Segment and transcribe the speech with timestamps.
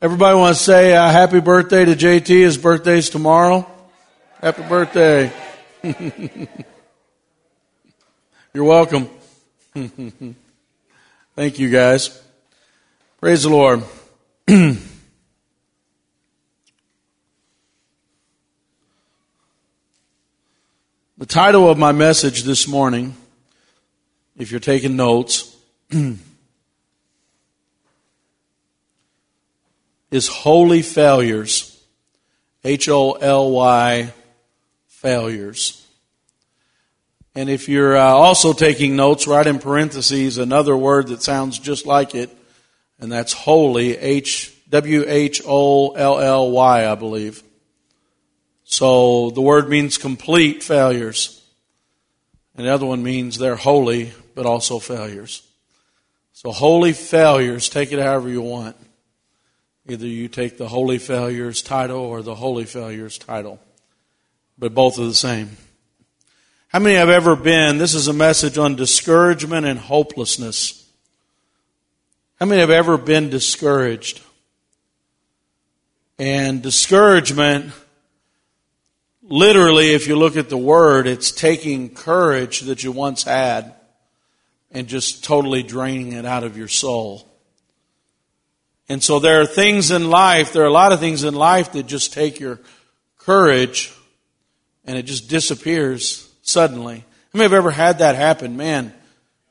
[0.00, 2.28] Everybody wants to say uh, happy birthday to JT.
[2.28, 3.68] His birthday's tomorrow.
[4.40, 5.32] Happy birthday.
[8.54, 9.10] You're welcome.
[9.74, 12.22] Thank you, guys.
[13.20, 13.82] Praise the Lord.
[14.46, 14.78] the
[21.26, 23.16] title of my message this morning,
[24.36, 25.56] if you're taking notes,
[30.10, 31.74] is holy failures.
[32.64, 34.12] H O L Y
[34.86, 35.86] failures.
[37.34, 41.86] And if you're uh, also taking notes, write in parentheses another word that sounds just
[41.86, 42.30] like it,
[42.98, 47.42] and that's wholly, H W H O L L Y, I believe.
[48.64, 51.42] So the word means complete failures.
[52.56, 55.42] And the other one means they're holy, but also failures.
[56.32, 58.76] So holy failures, take it however you want.
[59.90, 63.58] Either you take the Holy Failures title or the Holy Failures title,
[64.58, 65.56] but both are the same.
[66.68, 67.78] How many have ever been?
[67.78, 70.86] This is a message on discouragement and hopelessness.
[72.38, 74.20] How many have ever been discouraged?
[76.18, 77.72] And discouragement,
[79.22, 83.72] literally, if you look at the word, it's taking courage that you once had
[84.70, 87.27] and just totally draining it out of your soul.
[88.88, 91.72] And so there are things in life, there are a lot of things in life
[91.72, 92.58] that just take your
[93.18, 93.92] courage
[94.84, 97.04] and it just disappears suddenly.
[97.32, 98.56] How many have ever had that happen?
[98.56, 98.94] Man,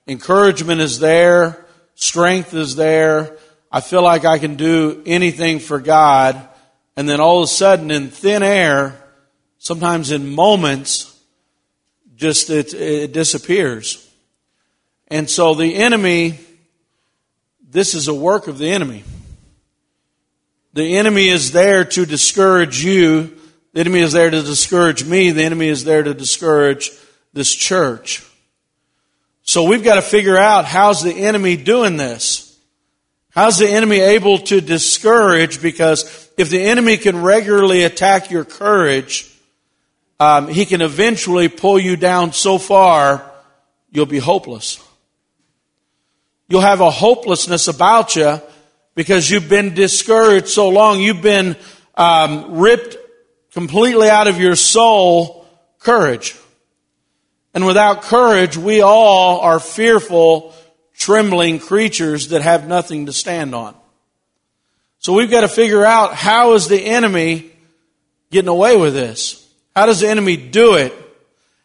[0.07, 3.37] encouragement is there, strength is there.
[3.71, 6.47] I feel like I can do anything for God.
[6.95, 8.99] And then all of a sudden in thin air,
[9.59, 11.15] sometimes in moments,
[12.15, 14.03] just it, it disappears.
[15.09, 16.39] And so the enemy,
[17.69, 19.03] this is a work of the enemy.
[20.77, 23.35] The enemy is there to discourage you.
[23.73, 25.31] The enemy is there to discourage me.
[25.31, 26.91] The enemy is there to discourage
[27.33, 28.23] this church.
[29.41, 32.55] So we've got to figure out how's the enemy doing this?
[33.31, 35.63] How's the enemy able to discourage?
[35.63, 39.35] Because if the enemy can regularly attack your courage,
[40.19, 43.31] um, he can eventually pull you down so far
[43.89, 44.79] you'll be hopeless.
[46.47, 48.39] You'll have a hopelessness about you
[48.97, 50.99] because you've been discouraged so long.
[50.99, 51.55] You've been
[51.93, 52.97] um, ripped
[53.51, 55.45] completely out of your soul
[55.77, 56.35] courage.
[57.53, 60.51] And without courage, we all are fearful,
[60.97, 63.75] trembling creatures that have nothing to stand on.
[64.97, 67.51] So we've got to figure out how is the enemy
[68.31, 69.47] getting away with this?
[69.75, 70.91] How does the enemy do it?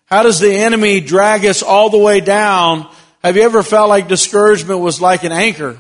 [0.05, 2.91] How does the enemy drag us all the way down?
[3.25, 5.79] Have you ever felt like discouragement was like an anchor?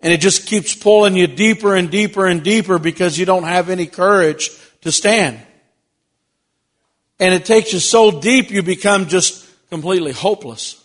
[0.00, 3.68] And it just keeps pulling you deeper and deeper and deeper because you don't have
[3.68, 4.50] any courage
[4.82, 5.40] to stand.
[7.18, 10.82] And it takes you so deep you become just completely hopeless.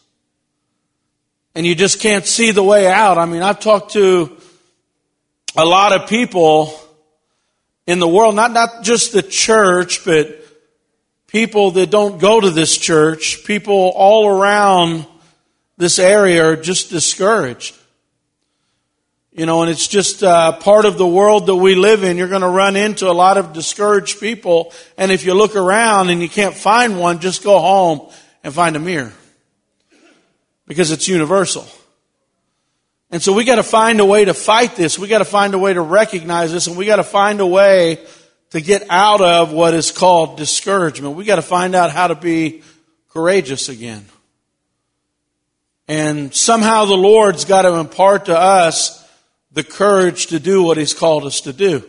[1.56, 3.20] And you just can't see the way out.
[3.20, 4.36] I mean, I've talked to
[5.56, 6.74] a lot of people
[7.86, 10.40] in the world, not, not just the church, but
[11.28, 15.06] people that don't go to this church, people all around
[15.78, 17.76] this area are just discouraged.
[19.36, 22.18] You know, and it's just uh, part of the world that we live in.
[22.18, 24.72] You're going to run into a lot of discouraged people.
[24.96, 28.12] And if you look around and you can't find one, just go home
[28.44, 29.12] and find a mirror.
[30.68, 31.68] Because it's universal.
[33.10, 35.00] And so we got to find a way to fight this.
[35.00, 37.48] We got to find a way to recognize this and we got to find a
[37.48, 38.06] way
[38.52, 41.16] to get out of what is called discouragement.
[41.16, 42.62] We got to find out how to be
[43.10, 44.06] courageous again.
[45.88, 49.03] And somehow the Lord's got to impart to us
[49.54, 51.88] the courage to do what He's called us to do.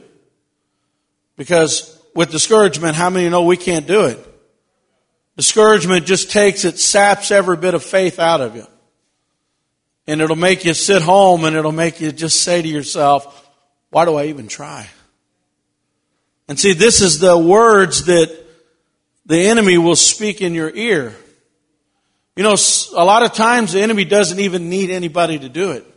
[1.36, 4.18] Because with discouragement, how many know we can't do it?
[5.36, 8.66] Discouragement just takes, it saps every bit of faith out of you.
[10.06, 13.48] And it'll make you sit home and it'll make you just say to yourself,
[13.90, 14.88] why do I even try?
[16.46, 18.30] And see, this is the words that
[19.26, 21.16] the enemy will speak in your ear.
[22.36, 22.54] You know,
[22.94, 25.93] a lot of times the enemy doesn't even need anybody to do it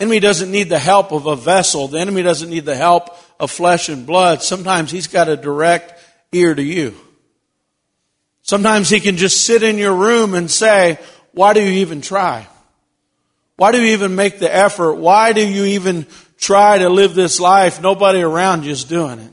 [0.00, 1.88] enemy doesn't need the help of a vessel.
[1.88, 3.10] The enemy doesn't need the help
[3.40, 4.42] of flesh and blood.
[4.42, 5.94] Sometimes he's got a direct
[6.32, 6.94] ear to you.
[8.42, 10.98] Sometimes he can just sit in your room and say,
[11.32, 12.46] why do you even try?
[13.56, 14.94] Why do you even make the effort?
[14.94, 16.06] Why do you even
[16.38, 17.80] try to live this life?
[17.80, 19.32] Nobody around you is doing it.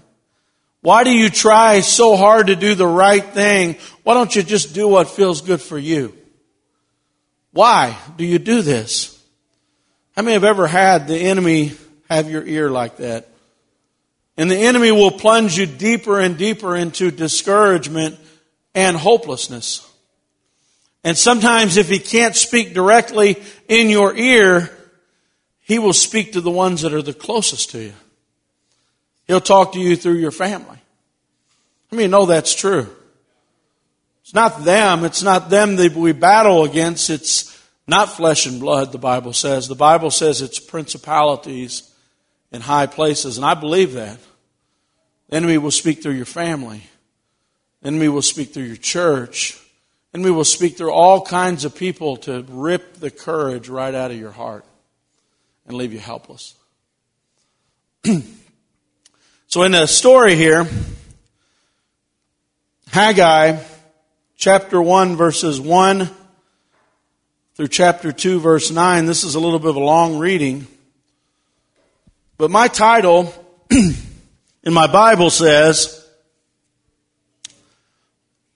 [0.82, 3.78] Why do you try so hard to do the right thing?
[4.04, 6.14] Why don't you just do what feels good for you?
[7.52, 9.13] Why do you do this?
[10.16, 11.74] How many have ever had the enemy
[12.10, 13.28] have your ear like that.
[14.38, 18.20] And the enemy will plunge you deeper and deeper into discouragement
[18.74, 19.90] and hopelessness.
[21.04, 24.72] And sometimes if he can't speak directly in your ear,
[25.62, 27.94] he will speak to the ones that are the closest to you.
[29.28, 30.78] He'll talk to you through your family.
[31.92, 32.90] I mean, know that's true.
[34.24, 35.04] It's not them.
[35.04, 37.10] It's not them that we battle against.
[37.10, 37.53] It's
[37.88, 39.68] not flesh and blood, the Bible says.
[39.68, 41.92] The Bible says it's principalities
[42.52, 44.20] in high places, and I believe that.
[45.30, 46.84] The enemy will speak through your family.
[47.82, 49.60] The enemy will speak through your church.
[50.12, 54.12] The enemy will speak through all kinds of people to rip the courage right out
[54.12, 54.66] of your heart
[55.66, 56.56] and leave you helpless.
[59.48, 60.68] so in the story here,
[62.92, 63.64] Haggai
[64.38, 66.10] chapter 1 verses 1
[67.56, 69.06] through chapter 2 verse 9.
[69.06, 70.68] This is a little bit of a long reading.
[72.38, 73.34] But my title
[73.70, 76.04] in my Bible says,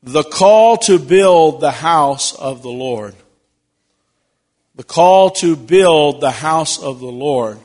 [0.01, 3.13] The Call to Build the House of the Lord.
[4.75, 7.59] The call to build the house of the Lord.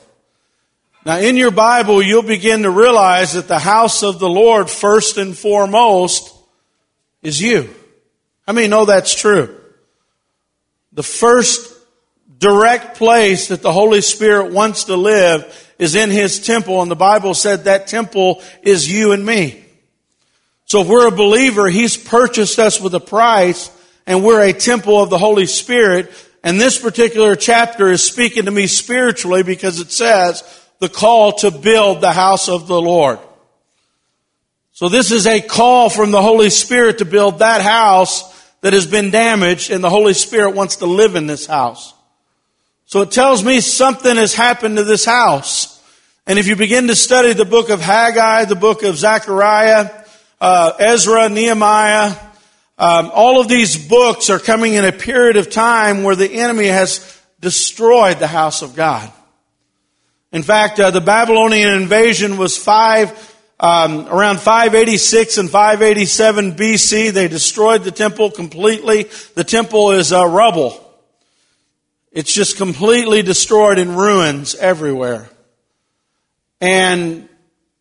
[1.04, 5.16] Now in your Bible, you'll begin to realize that the house of the Lord, first
[5.16, 6.34] and foremost,
[7.22, 7.68] is you.
[8.46, 9.61] I mean, know that's true?
[10.92, 11.74] The first
[12.38, 16.96] direct place that the Holy Spirit wants to live is in His temple, and the
[16.96, 19.64] Bible said that temple is you and me.
[20.66, 23.70] So if we're a believer, He's purchased us with a price,
[24.06, 26.12] and we're a temple of the Holy Spirit,
[26.42, 30.42] and this particular chapter is speaking to me spiritually because it says
[30.80, 33.20] the call to build the house of the Lord.
[34.72, 38.86] So this is a call from the Holy Spirit to build that house that has
[38.86, 41.92] been damaged and the Holy Spirit wants to live in this house.
[42.86, 45.80] So it tells me something has happened to this house.
[46.26, 49.90] And if you begin to study the book of Haggai, the book of Zechariah,
[50.40, 52.14] uh, Ezra, Nehemiah,
[52.78, 56.66] um, all of these books are coming in a period of time where the enemy
[56.66, 59.10] has destroyed the house of God.
[60.32, 63.31] In fact, uh, the Babylonian invasion was five
[63.62, 69.04] um, around 586 and 587 BC, they destroyed the temple completely.
[69.36, 70.78] The temple is uh, rubble.
[72.10, 75.30] It's just completely destroyed in ruins everywhere.
[76.60, 77.28] And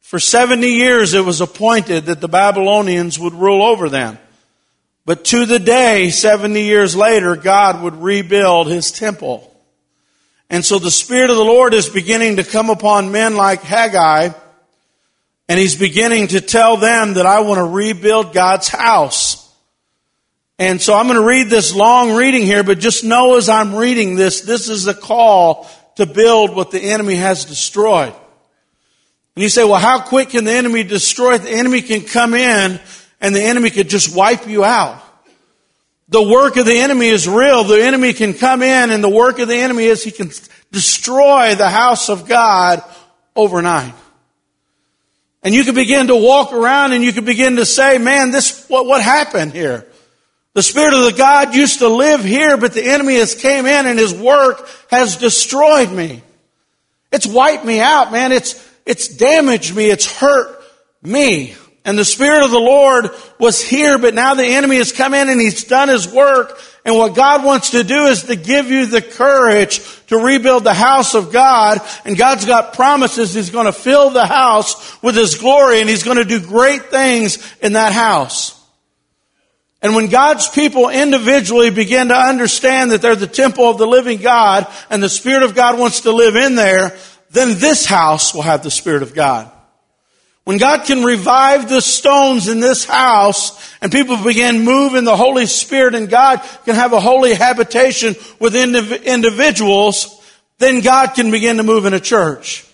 [0.02, 4.20] for 70 years it was appointed that the Babylonians would rule over them.
[5.04, 9.52] But to the day, 70 years later, God would rebuild his temple.
[10.48, 14.30] And so the Spirit of the Lord is beginning to come upon men like Haggai
[15.52, 19.54] and he's beginning to tell them that I want to rebuild God's house.
[20.58, 23.76] And so I'm going to read this long reading here, but just know as I'm
[23.76, 28.14] reading this, this is the call to build what the enemy has destroyed.
[29.36, 31.38] And you say, well, how quick can the enemy destroy?
[31.38, 32.80] The enemy can come in
[33.20, 35.04] and the enemy could just wipe you out.
[36.08, 37.66] The work of the enemy is real.
[37.66, 40.32] The enemy can come in and the work of the enemy is he can
[40.72, 42.82] destroy the house of God
[43.36, 43.96] overnight.
[45.44, 48.68] And you can begin to walk around and you can begin to say, man, this,
[48.68, 49.88] what, what happened here?
[50.54, 53.86] The Spirit of the God used to live here, but the enemy has came in
[53.86, 56.22] and his work has destroyed me.
[57.12, 58.32] It's wiped me out, man.
[58.32, 59.90] It's, it's damaged me.
[59.90, 60.62] It's hurt
[61.02, 61.56] me.
[61.84, 65.30] And the Spirit of the Lord was here, but now the enemy has come in
[65.30, 66.60] and he's done his work.
[66.84, 70.74] And what God wants to do is to give you the courage to rebuild the
[70.74, 71.80] house of God.
[72.06, 76.04] And God's got promises He's going to fill the house with His glory and He's
[76.04, 78.60] going to do great things in that house.
[79.84, 84.20] And when God's people individually begin to understand that they're the temple of the living
[84.20, 86.96] God and the Spirit of God wants to live in there,
[87.32, 89.52] then this house will have the Spirit of God.
[90.44, 95.46] When God can revive the stones in this house and people begin moving the Holy
[95.46, 100.20] Spirit and God can have a holy habitation with individuals,
[100.58, 102.66] then God can begin to move in a church.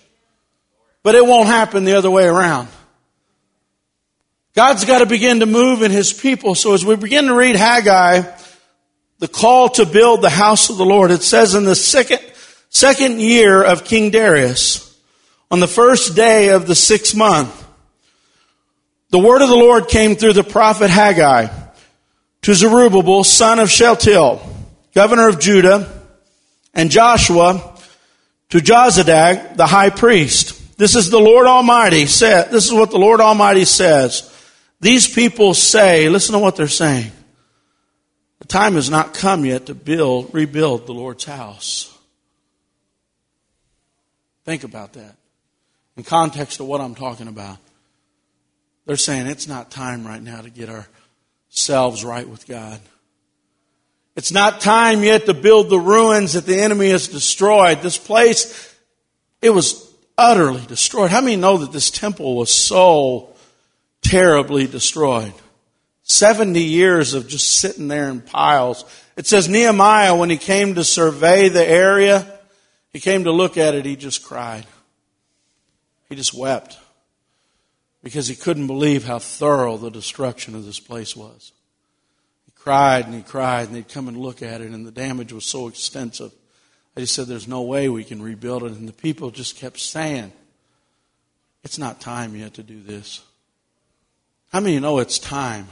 [1.02, 2.68] But it won't happen the other way around.
[4.54, 6.54] God's got to begin to move in His people.
[6.54, 8.22] So as we begin to read Haggai,
[9.18, 12.20] the call to build the house of the Lord, it says in the second,
[12.70, 14.87] second year of King Darius,
[15.50, 17.66] on the first day of the sixth month,
[19.10, 21.48] the word of the Lord came through the prophet Haggai
[22.42, 24.40] to Zerubbabel, son of Shealtiel,
[24.94, 26.02] governor of Judah,
[26.74, 27.78] and Joshua
[28.50, 30.78] to Jozadak, the high priest.
[30.78, 34.34] This is the Lord Almighty said, this is what the Lord Almighty says.
[34.80, 37.10] These people say, listen to what they're saying.
[38.38, 41.92] The time has not come yet to build, rebuild the Lord's house.
[44.44, 45.17] Think about that.
[45.98, 47.58] In context of what I'm talking about.
[48.86, 52.80] They're saying it's not time right now to get ourselves right with God.
[54.14, 57.82] It's not time yet to build the ruins that the enemy has destroyed.
[57.82, 58.74] This place,
[59.42, 61.10] it was utterly destroyed.
[61.10, 63.34] How many know that this temple was so
[64.00, 65.34] terribly destroyed?
[66.04, 68.84] 70 years of just sitting there in piles.
[69.16, 72.38] It says Nehemiah, when he came to survey the area,
[72.92, 74.64] he came to look at it, he just cried.
[76.08, 76.78] He just wept
[78.02, 81.52] because he couldn't believe how thorough the destruction of this place was.
[82.46, 85.32] He cried and he cried, and they'd come and look at it, and the damage
[85.32, 86.32] was so extensive.
[86.96, 88.72] I just said, There's no way we can rebuild it.
[88.72, 90.32] And the people just kept saying,
[91.64, 93.22] It's not time yet to do this.
[94.52, 95.68] How many know it's time?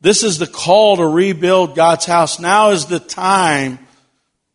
[0.00, 2.38] This is the call to rebuild God's house.
[2.38, 3.78] Now is the time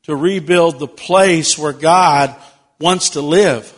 [0.04, 2.36] to rebuild the place where God
[2.80, 3.72] wants to live.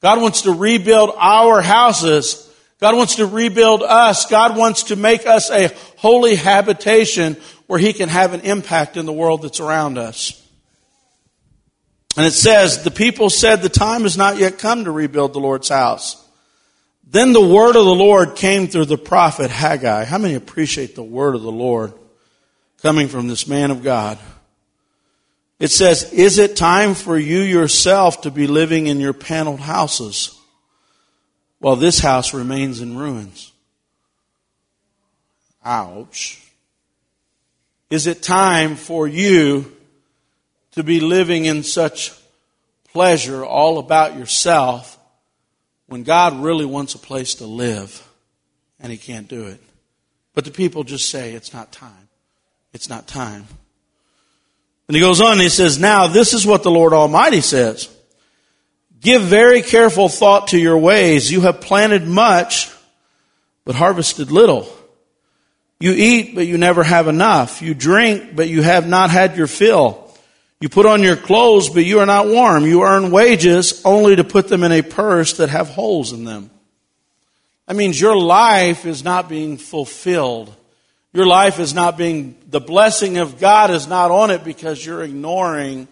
[0.00, 2.50] God wants to rebuild our houses.
[2.80, 4.26] God wants to rebuild us.
[4.26, 9.06] God wants to make us a holy habitation where He can have an impact in
[9.06, 10.36] the world that's around us.
[12.16, 15.38] And it says, the people said the time has not yet come to rebuild the
[15.38, 16.16] Lord's house.
[17.06, 20.04] Then the word of the Lord came through the prophet Haggai.
[20.04, 21.92] How many appreciate the word of the Lord
[22.82, 24.18] coming from this man of God?
[25.60, 30.36] It says, Is it time for you yourself to be living in your paneled houses
[31.58, 33.52] while this house remains in ruins?
[35.62, 36.42] Ouch.
[37.90, 39.70] Is it time for you
[40.72, 42.12] to be living in such
[42.92, 44.98] pleasure all about yourself
[45.86, 48.08] when God really wants a place to live
[48.78, 49.60] and He can't do it?
[50.34, 52.08] But the people just say, It's not time.
[52.72, 53.46] It's not time.
[54.90, 57.88] And he goes on and he says, Now this is what the Lord Almighty says.
[59.00, 61.30] Give very careful thought to your ways.
[61.30, 62.68] You have planted much,
[63.64, 64.68] but harvested little.
[65.78, 67.62] You eat, but you never have enough.
[67.62, 70.12] You drink, but you have not had your fill.
[70.60, 72.66] You put on your clothes, but you are not warm.
[72.66, 76.50] You earn wages only to put them in a purse that have holes in them.
[77.68, 80.52] That means your life is not being fulfilled
[81.12, 85.02] your life is not being, the blessing of God is not on it because you're
[85.02, 85.88] ignoring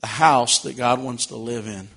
[0.00, 1.88] the house that God wants to live in.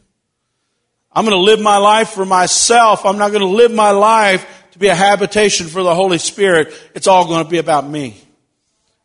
[1.11, 3.05] I'm going to live my life for myself.
[3.05, 6.73] I'm not going to live my life to be a habitation for the Holy Spirit.
[6.93, 8.21] It's all going to be about me.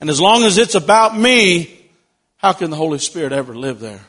[0.00, 1.88] And as long as it's about me,
[2.37, 4.00] how can the Holy Spirit ever live there?
[4.02, 4.07] Oh,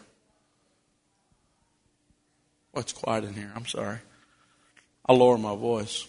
[2.71, 3.51] What's well, quiet in here?
[3.55, 3.97] I'm sorry.
[5.05, 6.07] I'll lower my voice.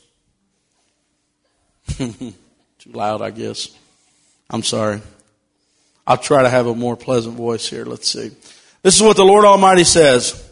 [2.82, 3.68] Too loud, I guess.
[4.50, 5.00] I'm sorry.
[6.04, 7.84] I'll try to have a more pleasant voice here.
[7.84, 8.32] Let's see.
[8.82, 10.50] This is what the Lord Almighty says.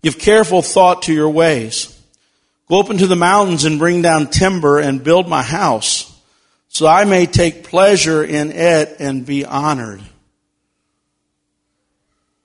[0.00, 2.00] Give careful thought to your ways.
[2.68, 6.16] Go up into the mountains and bring down timber and build my house
[6.68, 10.02] so I may take pleasure in it and be honored.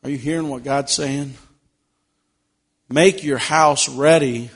[0.03, 1.35] Are you hearing what God's saying?
[2.89, 4.49] Make your house ready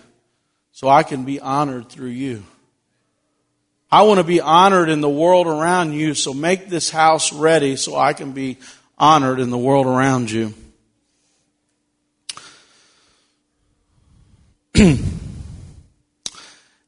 [0.71, 2.43] so I can be honored through you.
[3.91, 7.75] I want to be honored in the world around you, so make this house ready
[7.75, 8.57] so I can be
[8.99, 10.53] honored in the world around you.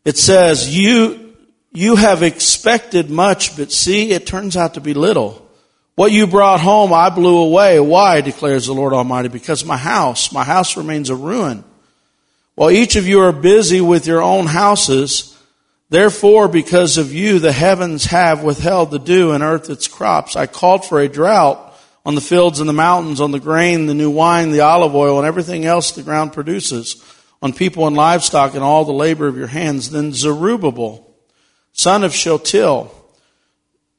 [0.05, 1.36] it says, you,
[1.72, 5.50] you have expected much, but see, it turns out to be little.
[5.96, 7.79] What you brought home, I blew away.
[7.79, 9.29] Why, declares the Lord Almighty?
[9.29, 11.63] Because my house, my house remains a ruin.
[12.53, 15.31] While each of you are busy with your own houses,
[15.91, 20.38] Therefore, because of you, the heavens have withheld the dew and earth its crops.
[20.38, 23.93] I called for a drought on the fields and the mountains, on the grain, the
[23.93, 27.03] new wine, the olive oil, and everything else the ground produces,
[27.41, 29.89] on people and livestock and all the labor of your hands.
[29.89, 31.13] Then Zerubbabel,
[31.74, 32.89] son of Shealtiel,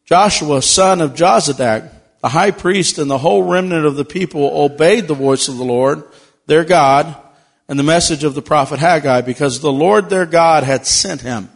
[0.06, 5.08] Joshua, son of Jozadak, the high priest and the whole remnant of the people obeyed
[5.08, 6.04] the voice of the Lord,
[6.46, 7.14] their God,
[7.68, 11.50] and the message of the prophet Haggai, because the Lord their God had sent him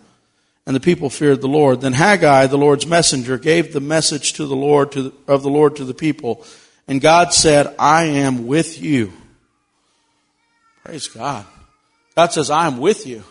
[0.67, 1.81] and the people feared the Lord.
[1.81, 5.51] Then Haggai, the Lord's messenger, gave the message to the Lord to the, of the
[5.51, 6.45] Lord to the people,
[6.89, 9.13] and God said, "I am with you."
[10.85, 11.45] Praise God.
[12.15, 13.23] God says, "I am with you."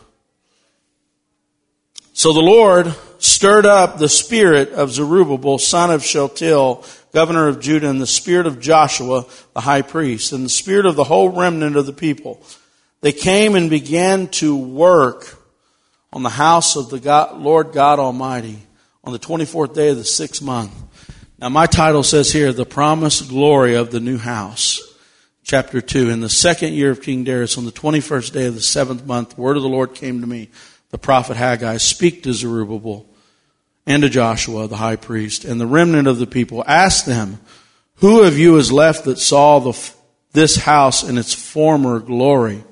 [2.13, 7.89] So the Lord stirred up the spirit of Zerubbabel, son of Shealtiel, governor of Judah,
[7.89, 11.75] and the spirit of Joshua, the high priest, and the spirit of the whole remnant
[11.75, 12.41] of the people.
[13.01, 15.44] They came and began to work
[16.15, 18.57] on the house of the God, Lord God Almighty
[19.03, 20.71] on the 24th day of the sixth month.
[21.37, 24.79] Now my title says here, the promised glory of the new house.
[25.43, 26.09] chapter 2.
[26.09, 29.37] In the second year of King Darius, on the 21st day of the seventh month,
[29.37, 30.49] word of the Lord came to me,
[30.89, 33.05] the prophet Haggai, speak to Zerubbabel
[33.85, 36.63] and to Joshua, the high priest, and the remnant of the people.
[36.65, 37.41] Ask them,
[37.95, 39.91] who of you is left that saw the,
[40.31, 42.63] this house in its former glory?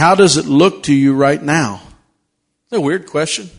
[0.00, 1.82] How does it look to you right now?
[2.70, 3.50] That's a weird question.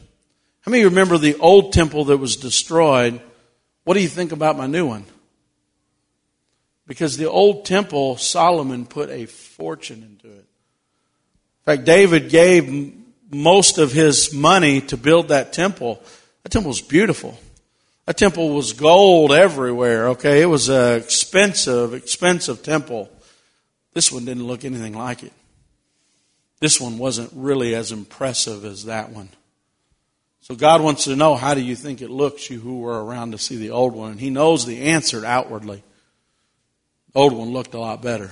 [0.61, 3.21] How many remember the old temple that was destroyed?
[3.83, 5.05] What do you think about my new one?
[6.87, 10.39] Because the old temple, Solomon put a fortune into it.
[10.39, 12.91] In fact, David gave
[13.29, 16.01] most of his money to build that temple.
[16.41, 17.37] That temple was beautiful.
[18.07, 20.41] That temple was gold everywhere, okay?
[20.41, 23.11] It was an expensive, expensive temple.
[23.93, 25.33] This one didn't look anything like it.
[26.61, 29.29] This one wasn't really as impressive as that one.
[30.41, 33.31] So God wants to know how do you think it looks, you who were around
[33.31, 34.11] to see the old one?
[34.11, 35.83] And He knows the answer outwardly.
[37.13, 38.31] The old one looked a lot better.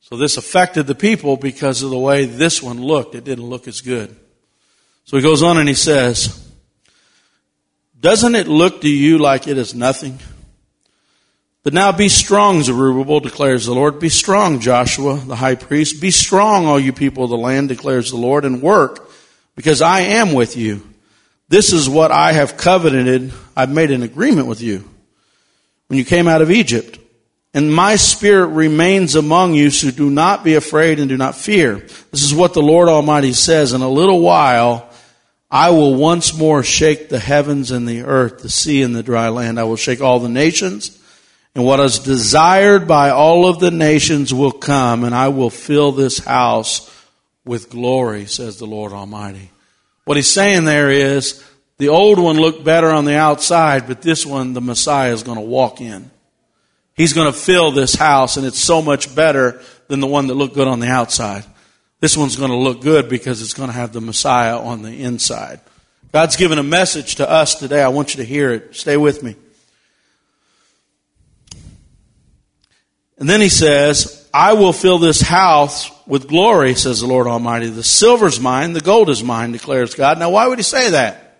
[0.00, 3.14] So this affected the people because of the way this one looked.
[3.14, 4.16] It didn't look as good.
[5.04, 6.50] So he goes on and he says,
[8.00, 10.18] Doesn't it look to you like it is nothing?
[11.64, 14.00] But now be strong, Zerubbabel, declares the Lord.
[14.00, 16.00] Be strong, Joshua, the high priest.
[16.00, 19.08] Be strong, all you people of the land, declares the Lord, and work,
[19.54, 20.82] because I am with you.
[21.48, 23.32] This is what I have covenanted.
[23.56, 24.88] I've made an agreement with you.
[25.86, 26.98] When you came out of Egypt,
[27.54, 31.76] and my spirit remains among you, so do not be afraid and do not fear.
[32.10, 33.74] This is what the Lord Almighty says.
[33.74, 34.88] In a little while,
[35.50, 39.28] I will once more shake the heavens and the earth, the sea and the dry
[39.28, 39.60] land.
[39.60, 40.98] I will shake all the nations,
[41.54, 45.92] and what is desired by all of the nations will come, and I will fill
[45.92, 46.88] this house
[47.44, 49.50] with glory, says the Lord Almighty.
[50.04, 51.44] What he's saying there is,
[51.78, 55.38] the old one looked better on the outside, but this one, the Messiah is going
[55.38, 56.10] to walk in.
[56.94, 60.34] He's going to fill this house and it's so much better than the one that
[60.34, 61.44] looked good on the outside.
[62.00, 65.02] This one's going to look good because it's going to have the Messiah on the
[65.02, 65.60] inside.
[66.12, 67.82] God's given a message to us today.
[67.82, 68.76] I want you to hear it.
[68.76, 69.36] Stay with me.
[73.22, 77.68] And then he says, I will fill this house with glory, says the Lord Almighty.
[77.68, 80.18] The silver's mine, the gold is mine, declares God.
[80.18, 81.38] Now, why would he say that?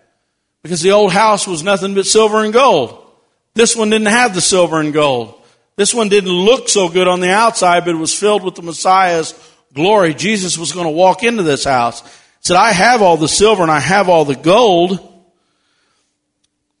[0.61, 3.05] Because the old house was nothing but silver and gold.
[3.53, 5.35] This one didn't have the silver and gold.
[5.75, 8.61] This one didn't look so good on the outside, but it was filled with the
[8.61, 9.33] Messiah's
[9.73, 10.13] glory.
[10.13, 12.01] Jesus was going to walk into this house.
[12.01, 12.07] He
[12.47, 15.01] said, I have all the silver and I have all the gold,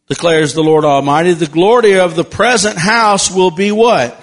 [0.07, 1.33] declares the Lord Almighty.
[1.33, 4.21] The glory of the present house will be what?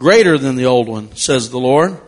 [0.00, 2.00] Greater than the old one, says the Lord.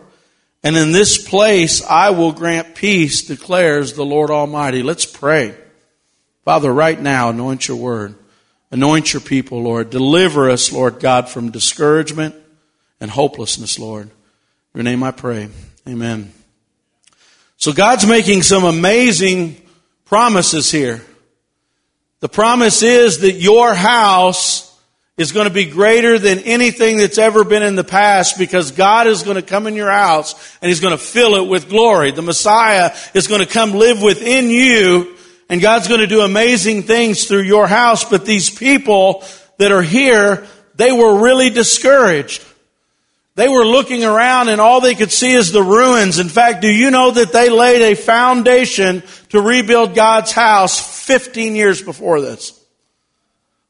[0.63, 4.81] And in this place I will grant peace, declares the Lord Almighty.
[4.81, 5.55] Let's pray.
[6.43, 8.15] Father, right now, anoint your word.
[8.71, 9.91] Anoint your people, Lord.
[9.91, 12.33] Deliver us, Lord God, from discouragement
[12.99, 14.07] and hopelessness, Lord.
[14.07, 14.13] In
[14.73, 15.49] your name I pray.
[15.87, 16.33] Amen.
[17.57, 19.61] So God's making some amazing
[20.05, 21.03] promises here.
[22.21, 24.72] The promise is that your house
[25.17, 29.05] is going to be greater than anything that's ever been in the past because God
[29.05, 32.11] is going to come in your house and He's going to fill it with glory.
[32.11, 35.15] The Messiah is going to come live within you
[35.49, 39.23] and God's going to do amazing things through your house, but these people
[39.59, 42.43] that are here, they were really discouraged.
[43.35, 46.17] They were looking around and all they could see is the ruins.
[46.17, 51.55] In fact, do you know that they laid a foundation to rebuild God's house 15
[51.55, 52.59] years before this?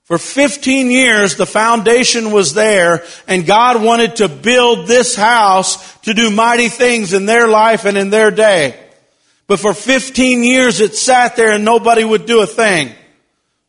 [0.03, 6.13] For 15 years, the foundation was there and God wanted to build this house to
[6.13, 8.77] do mighty things in their life and in their day.
[9.47, 12.91] But for 15 years it sat there and nobody would do a thing.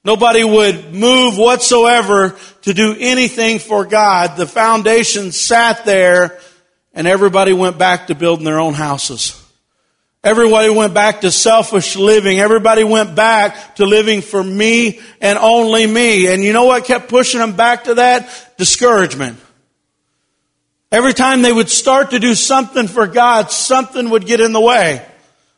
[0.04, 4.36] Nobody would move whatsoever to do anything for God.
[4.36, 6.38] The foundation sat there
[6.92, 9.40] and everybody went back to building their own houses.
[10.24, 12.40] Everybody went back to selfish living.
[12.40, 16.32] Everybody went back to living for me and only me.
[16.32, 18.56] And you know what kept pushing them back to that?
[18.56, 19.38] Discouragement.
[20.90, 24.60] Every time they would start to do something for God, something would get in the
[24.60, 25.04] way.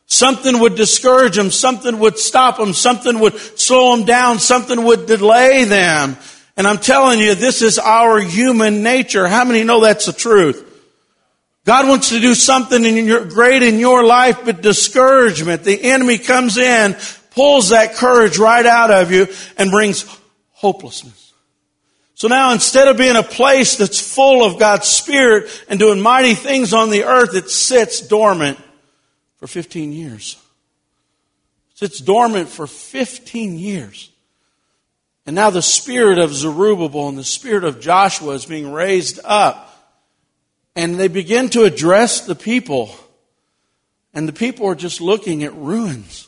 [0.05, 1.49] Something would discourage them.
[1.49, 2.73] Something would stop them.
[2.73, 4.39] Something would slow them down.
[4.39, 6.17] Something would delay them.
[6.57, 9.27] And I'm telling you, this is our human nature.
[9.29, 10.66] How many know that's the truth?
[11.67, 16.17] God wants to do something in your, great in your life, but discouragement, the enemy
[16.17, 16.95] comes in,
[17.31, 19.27] pulls that courage right out of you,
[19.57, 20.05] and brings
[20.53, 21.33] hopelessness.
[22.15, 26.35] So now instead of being a place that's full of God's Spirit and doing mighty
[26.35, 28.57] things on the earth, it sits dormant
[29.35, 30.37] for 15 years.
[31.73, 34.09] Sits dormant for 15 years.
[35.25, 39.66] And now the spirit of Zerubbabel and the spirit of Joshua is being raised up.
[40.77, 42.95] And they begin to address the people.
[44.13, 46.27] And the people are just looking at ruins.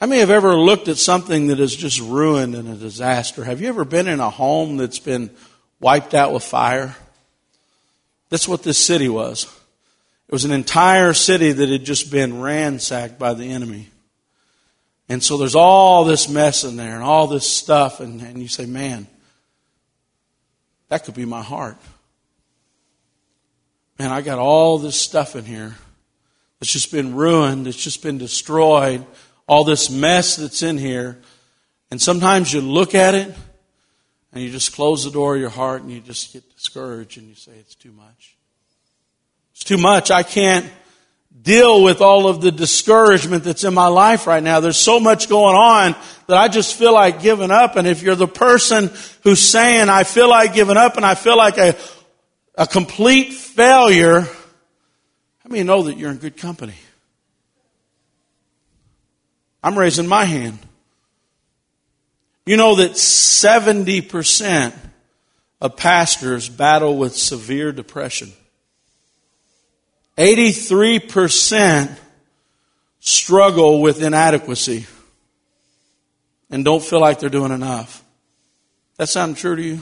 [0.00, 3.44] How many have ever looked at something that is just ruined in a disaster?
[3.44, 5.30] Have you ever been in a home that's been
[5.78, 6.96] wiped out with fire?
[8.28, 9.44] That's what this city was.
[10.26, 13.88] It was an entire city that had just been ransacked by the enemy.
[15.08, 18.48] And so there's all this mess in there and all this stuff, and, and you
[18.48, 19.06] say, man,
[20.88, 21.76] that could be my heart.
[23.98, 25.74] Man, I got all this stuff in here
[26.58, 29.04] that's just been ruined, it's just been destroyed,
[29.46, 31.20] all this mess that's in here.
[31.90, 33.34] And sometimes you look at it
[34.32, 37.28] and you just close the door of your heart and you just get discouraged and
[37.28, 38.36] you say, it's too much.
[39.52, 40.10] It's too much.
[40.10, 40.66] I can't
[41.42, 44.60] deal with all of the discouragement that's in my life right now.
[44.60, 45.94] There's so much going on
[46.28, 47.76] that I just feel like giving up.
[47.76, 48.90] And if you're the person
[49.22, 51.76] who's saying, I feel like giving up and I feel like a,
[52.54, 56.74] a complete failure, how many know that you're in good company?
[59.62, 60.58] I'm raising my hand.
[62.44, 64.74] You know that 70%
[65.60, 68.32] of pastors battle with severe depression.
[70.18, 71.96] 83%
[73.00, 74.86] struggle with inadequacy
[76.50, 78.04] and don't feel like they're doing enough.
[78.96, 79.80] That sound true to you?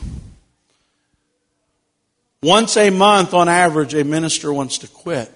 [2.42, 5.30] Once a month, on average, a minister wants to quit.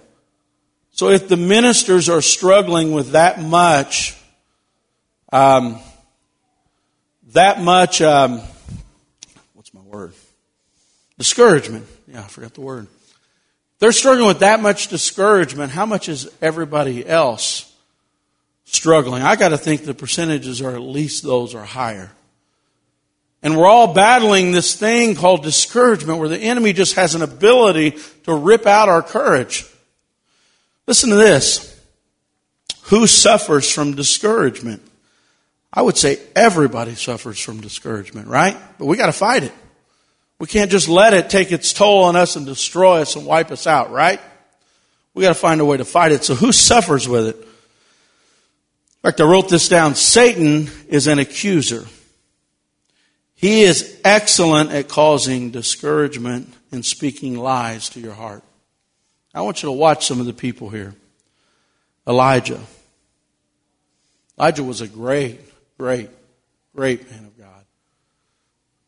[0.92, 4.16] So if the ministers are struggling with that much,
[5.32, 5.80] um,
[7.32, 8.40] that much, um,
[9.52, 10.14] what's my word?
[11.18, 11.86] Discouragement.
[12.06, 12.86] Yeah, I forgot the word.
[13.80, 15.72] They're struggling with that much discouragement.
[15.72, 17.70] How much is everybody else
[18.64, 19.22] struggling?
[19.22, 22.12] I got to think the percentages are at least those are higher.
[23.44, 27.98] And we're all battling this thing called discouragement where the enemy just has an ability
[28.24, 29.66] to rip out our courage.
[30.87, 31.70] Listen to this.
[32.85, 34.80] Who suffers from discouragement?
[35.70, 38.57] I would say everybody suffers from discouragement, right?
[38.78, 39.52] But we got to fight it.
[40.38, 43.50] We can't just let it take its toll on us and destroy us and wipe
[43.50, 44.20] us out, right?
[45.12, 46.24] We got to find a way to fight it.
[46.24, 47.37] So who suffers with it?
[47.37, 49.96] In fact, I wrote this down.
[49.96, 51.85] Satan is an accuser.
[53.44, 58.42] He is excellent at causing discouragement and speaking lies to your heart.
[59.35, 60.94] I want you to watch some of the people here.
[62.09, 62.59] Elijah.
[64.38, 65.40] Elijah was a great,
[65.76, 66.09] great,
[66.74, 67.66] great man of God.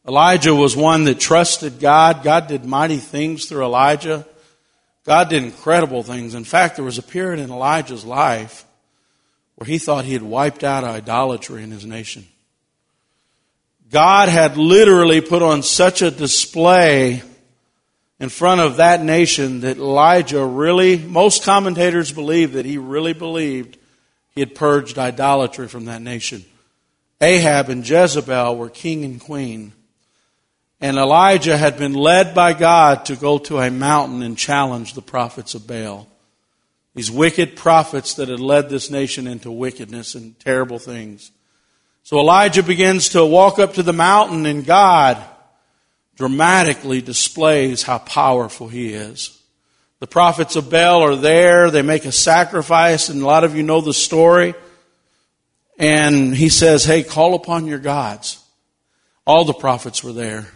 [0.09, 2.23] Elijah was one that trusted God.
[2.23, 4.27] God did mighty things through Elijah.
[5.05, 6.35] God did incredible things.
[6.35, 8.65] In fact, there was a period in Elijah's life
[9.57, 12.25] where he thought he had wiped out idolatry in his nation.
[13.91, 17.23] God had literally put on such a display
[18.19, 23.79] in front of that nation that Elijah really, most commentators believe that he really believed
[24.35, 26.45] he had purged idolatry from that nation.
[27.21, 29.73] Ahab and Jezebel were king and queen.
[30.81, 35.03] And Elijah had been led by God to go to a mountain and challenge the
[35.03, 36.07] prophets of Baal.
[36.95, 41.31] These wicked prophets that had led this nation into wickedness and terrible things.
[42.07, 45.21] So Elijah begins to walk up to the mountain and God
[46.15, 49.37] dramatically displays how powerful he is.
[49.99, 51.69] The prophets of Baal are there.
[51.69, 54.55] They make a sacrifice and a lot of you know the story.
[55.81, 58.39] And he says, Hey, call upon your gods.
[59.27, 60.47] All the prophets were there.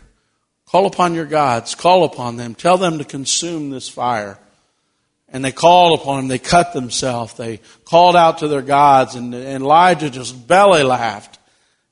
[0.66, 1.74] Call upon your gods.
[1.74, 2.54] Call upon them.
[2.54, 4.38] Tell them to consume this fire.
[5.28, 6.28] And they called upon him.
[6.28, 7.34] They cut themselves.
[7.34, 9.16] They called out to their gods.
[9.16, 11.38] And, Elijah just belly laughed.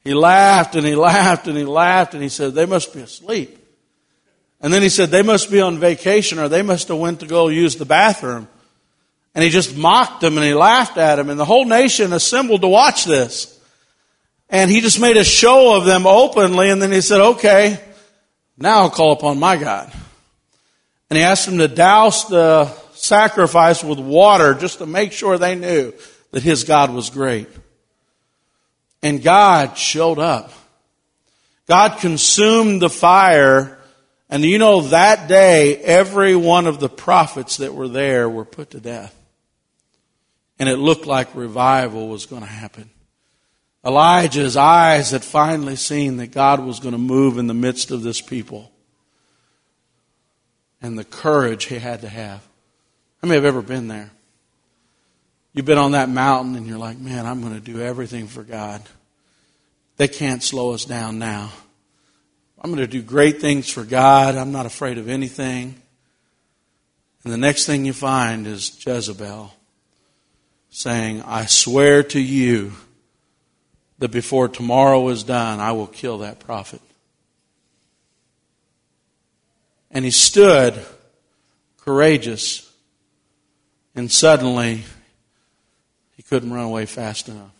[0.08, 3.58] He laughed and he laughed and he laughed and he said, they must be asleep.
[4.58, 7.26] And then he said, they must be on vacation or they must have went to
[7.26, 8.48] go use the bathroom.
[9.34, 12.62] And he just mocked them and he laughed at them and the whole nation assembled
[12.62, 13.60] to watch this.
[14.48, 17.78] And he just made a show of them openly and then he said, okay,
[18.56, 19.92] now I'll call upon my God.
[21.10, 25.54] And he asked them to douse the sacrifice with water just to make sure they
[25.54, 25.92] knew
[26.30, 27.46] that his God was great.
[29.02, 30.52] And God showed up.
[31.66, 33.78] God consumed the fire.
[34.28, 38.70] And you know, that day, every one of the prophets that were there were put
[38.70, 39.14] to death.
[40.58, 42.90] And it looked like revival was going to happen.
[43.84, 48.02] Elijah's eyes had finally seen that God was going to move in the midst of
[48.02, 48.72] this people.
[50.82, 52.40] And the courage he had to have.
[53.22, 54.10] How many have ever been there?
[55.58, 58.44] You've been on that mountain and you're like, man, I'm going to do everything for
[58.44, 58.80] God.
[59.96, 61.50] they can't slow us down now.
[62.60, 64.36] I'm going to do great things for God.
[64.36, 65.74] I'm not afraid of anything.
[67.24, 69.52] And the next thing you find is Jezebel
[70.70, 72.74] saying, I swear to you
[73.98, 76.82] that before tomorrow is done, I will kill that prophet.
[79.90, 80.80] And he stood
[81.78, 82.72] courageous,
[83.96, 84.84] and suddenly
[86.28, 87.50] couldn't run away fast enough.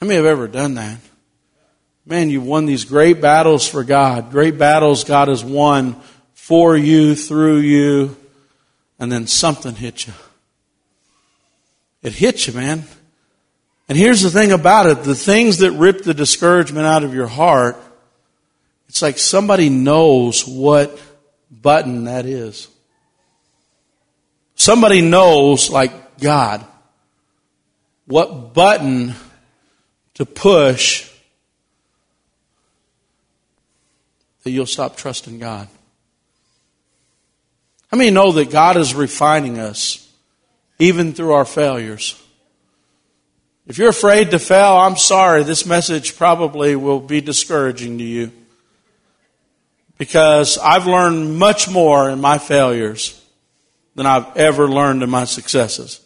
[0.00, 0.98] How many have ever done that?
[2.04, 4.32] Man, you've won these great battles for God.
[4.32, 6.00] Great battles God has won
[6.34, 8.16] for you, through you,
[8.98, 10.12] and then something hit you.
[12.02, 12.84] It hits you, man.
[13.88, 17.28] And here's the thing about it the things that rip the discouragement out of your
[17.28, 17.76] heart,
[18.88, 20.98] it's like somebody knows what
[21.50, 22.68] button that is.
[24.56, 26.64] Somebody knows, like God,
[28.06, 29.14] what button
[30.14, 31.10] to push
[34.42, 35.68] that you'll stop trusting God.
[37.90, 40.08] How many know that God is refining us
[40.78, 42.20] even through our failures?
[43.66, 45.44] If you're afraid to fail, I'm sorry.
[45.44, 48.32] This message probably will be discouraging to you.
[49.98, 53.22] Because I've learned much more in my failures
[53.94, 56.01] than I've ever learned in my successes.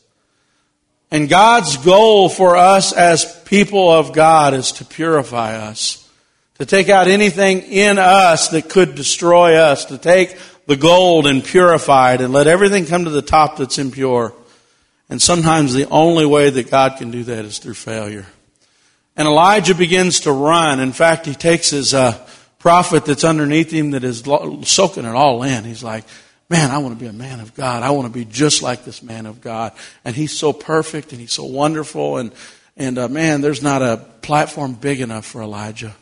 [1.10, 6.06] And God's goal for us as people of God is to purify us
[6.58, 11.44] to take out anything in us that could destroy us, to take the gold and
[11.44, 14.32] purify it and let everything come to the top that's impure.
[15.08, 18.26] And sometimes the only way that God can do that is through failure.
[19.16, 20.80] And Elijah begins to run.
[20.80, 22.26] In fact, he takes his uh,
[22.58, 24.24] prophet that's underneath him that is
[24.68, 25.64] soaking it all in.
[25.64, 26.04] He's like,
[26.48, 27.82] man, I want to be a man of God.
[27.82, 29.72] I want to be just like this man of God.
[30.04, 32.18] And he's so perfect and he's so wonderful.
[32.18, 32.32] And,
[32.76, 35.94] and uh, man, there's not a platform big enough for Elijah.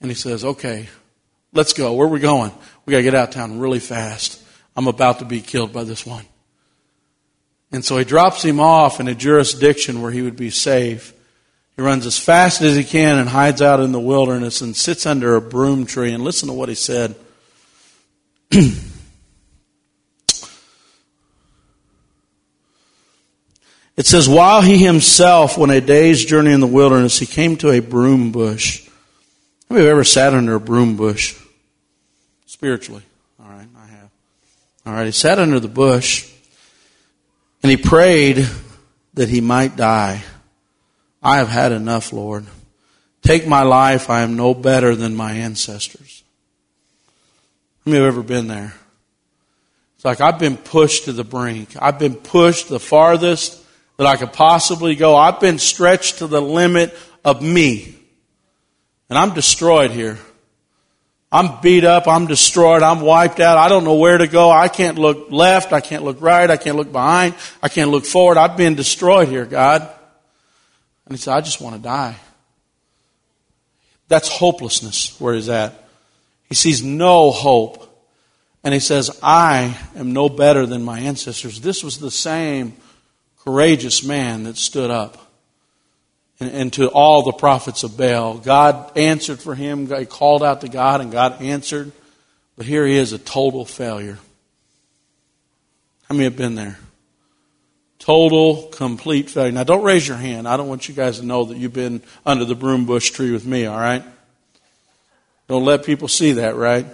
[0.00, 0.88] And he says, okay,
[1.52, 1.92] let's go.
[1.92, 2.50] Where are we going?
[2.84, 4.42] We got to get out of town really fast.
[4.74, 6.24] I'm about to be killed by this one.
[7.70, 11.14] And so he drops him off in a jurisdiction where he would be safe.
[11.76, 15.06] He runs as fast as he can and hides out in the wilderness and sits
[15.06, 16.12] under a broom tree.
[16.12, 17.14] And listen to what he said.
[23.96, 27.70] it says, While he himself went a day's journey in the wilderness, he came to
[27.70, 28.88] a broom bush
[29.72, 31.34] have you ever sat under a broom bush?
[32.44, 33.02] Spiritually.
[33.40, 34.10] All right, I have.
[34.84, 36.30] All right, he sat under the bush
[37.62, 38.46] and he prayed
[39.14, 40.22] that he might die.
[41.22, 42.44] I have had enough, Lord.
[43.22, 44.10] Take my life.
[44.10, 46.22] I am no better than my ancestors.
[47.86, 48.74] How many have ever been there?
[49.96, 51.70] It's like I've been pushed to the brink.
[51.80, 53.61] I've been pushed the farthest
[53.96, 55.16] that I could possibly go.
[55.16, 57.94] I've been stretched to the limit of me.
[59.08, 60.18] And I'm destroyed here.
[61.30, 62.06] I'm beat up.
[62.06, 62.82] I'm destroyed.
[62.82, 63.56] I'm wiped out.
[63.56, 64.50] I don't know where to go.
[64.50, 65.72] I can't look left.
[65.72, 66.50] I can't look right.
[66.50, 67.34] I can't look behind.
[67.62, 68.36] I can't look forward.
[68.36, 69.82] I've been destroyed here, God.
[71.06, 72.16] And he said, I just want to die.
[74.08, 75.88] That's hopelessness where he's at.
[76.48, 77.88] He sees no hope.
[78.62, 81.62] And he says, I am no better than my ancestors.
[81.62, 82.76] This was the same
[83.44, 85.18] courageous man that stood up
[86.40, 88.38] and, and to all the prophets of Baal.
[88.38, 89.86] God answered for him.
[89.86, 91.92] He called out to God, and God answered.
[92.56, 94.18] But here he is, a total failure.
[96.08, 96.78] How many have been there?
[97.98, 99.52] Total, complete failure.
[99.52, 100.48] Now, don't raise your hand.
[100.48, 103.30] I don't want you guys to know that you've been under the broom bush tree
[103.30, 104.02] with me, all right?
[105.48, 106.86] Don't let people see that, right?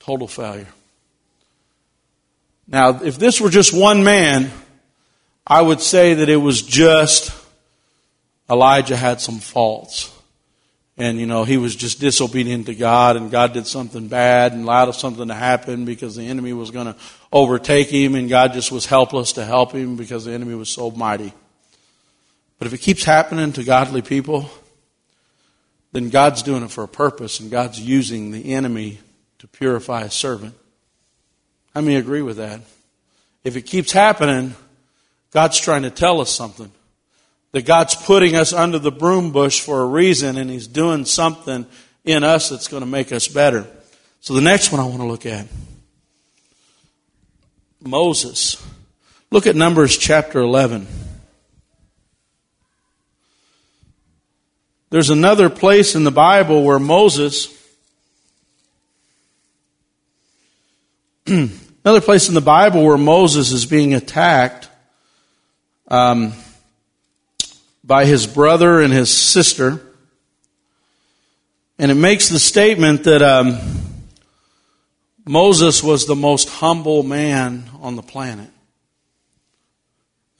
[0.00, 0.68] Total failure.
[2.66, 4.50] Now, if this were just one man,
[5.46, 7.32] I would say that it was just
[8.50, 10.10] Elijah had some faults.
[10.96, 14.62] And, you know, he was just disobedient to God, and God did something bad and
[14.62, 16.96] allowed something to happen because the enemy was going to
[17.32, 20.92] overtake him, and God just was helpless to help him because the enemy was so
[20.92, 21.32] mighty.
[22.60, 24.48] But if it keeps happening to godly people,
[25.90, 29.00] then God's doing it for a purpose, and God's using the enemy
[29.40, 30.54] to purify a servant.
[31.74, 32.60] How many agree with that?
[33.42, 34.54] If it keeps happening,
[35.32, 36.70] God's trying to tell us something.
[37.52, 41.66] That God's putting us under the broom bush for a reason and He's doing something
[42.04, 43.66] in us that's going to make us better.
[44.20, 45.46] So the next one I want to look at
[47.80, 48.64] Moses.
[49.30, 50.86] Look at Numbers chapter 11.
[54.90, 57.48] There's another place in the Bible where Moses,
[61.84, 64.68] another place in the Bible where Moses is being attacked
[65.88, 66.32] um,
[67.84, 69.82] by his brother and his sister.
[71.78, 73.58] And it makes the statement that um,
[75.26, 78.48] Moses was the most humble man on the planet.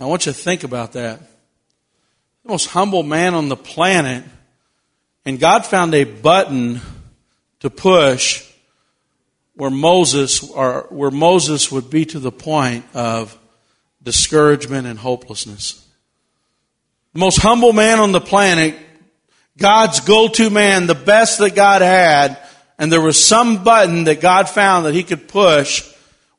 [0.00, 1.20] I want you to think about that.
[2.44, 4.24] The most humble man on the planet.
[5.26, 6.80] And God found a button
[7.60, 8.50] to push
[9.56, 13.38] where Moses or where Moses would be to the point of
[14.02, 15.86] discouragement and hopelessness.
[17.12, 18.76] The most humble man on the planet,
[19.56, 22.38] God's go-to man, the best that God had,
[22.78, 25.88] and there was some button that God found that he could push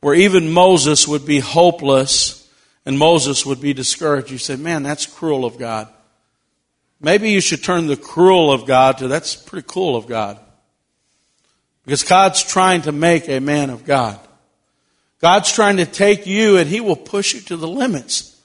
[0.01, 2.47] where even Moses would be hopeless
[2.85, 4.29] and Moses would be discouraged.
[4.29, 5.87] You say, man, that's cruel of God.
[6.99, 10.39] Maybe you should turn the cruel of God to that's pretty cool of God.
[11.85, 14.19] Because God's trying to make a man of God.
[15.21, 18.35] God's trying to take you and He will push you to the limits.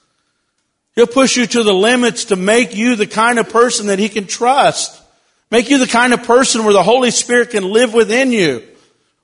[0.95, 4.09] He'll push you to the limits to make you the kind of person that He
[4.09, 5.01] can trust.
[5.49, 8.59] Make you the kind of person where the Holy Spirit can live within you.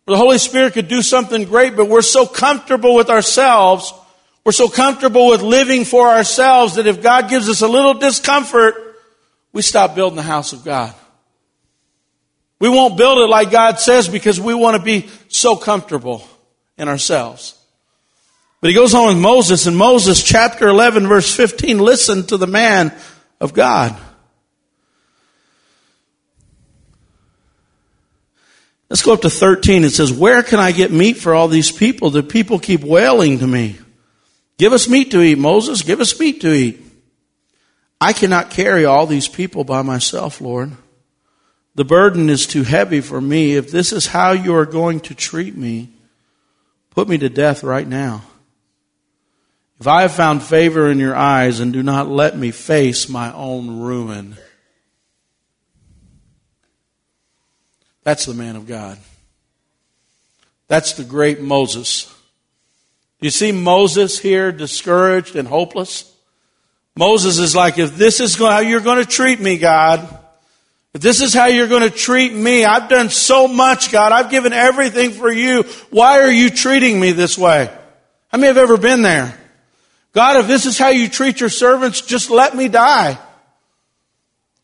[0.06, 3.93] Where the Holy Spirit could do something great, but we're so comfortable with ourselves.
[4.45, 8.75] We're so comfortable with living for ourselves that if God gives us a little discomfort,
[9.51, 10.93] we stop building the house of God.
[12.60, 16.28] We won't build it like God says because we want to be so comfortable
[16.78, 17.54] in ourselves.
[18.62, 22.48] But he goes on with Moses in Moses chapter 11 verse 15, listen to the
[22.48, 22.93] man
[23.39, 23.96] of God.
[28.89, 29.84] Let's go up to 13.
[29.84, 32.10] It says, where can I get meat for all these people?
[32.10, 33.78] The people keep wailing to me.
[34.58, 35.84] Give us meat to eat, Moses.
[35.84, 36.82] Give us meat to eat.
[38.00, 40.72] I cannot carry all these people by myself, Lord.
[41.78, 43.56] The burden is too heavy for me.
[43.56, 45.90] If this is how you are going to treat me,
[46.90, 48.24] put me to death right now.
[49.80, 53.32] If I have found favor in your eyes and do not let me face my
[53.32, 54.38] own ruin.
[58.02, 58.98] That's the man of God.
[60.68, 62.06] That's the great Moses.
[63.22, 66.12] Do You see Moses here discouraged and hopeless?
[66.96, 70.24] Moses is like, if this is how you're going to treat me, God,
[70.93, 74.12] if this is how you're going to treat me, I've done so much, God.
[74.12, 75.63] I've given everything for you.
[75.89, 77.69] Why are you treating me this way?
[78.30, 79.38] How many have ever been there?
[80.13, 83.19] God, if this is how you treat your servants, just let me die.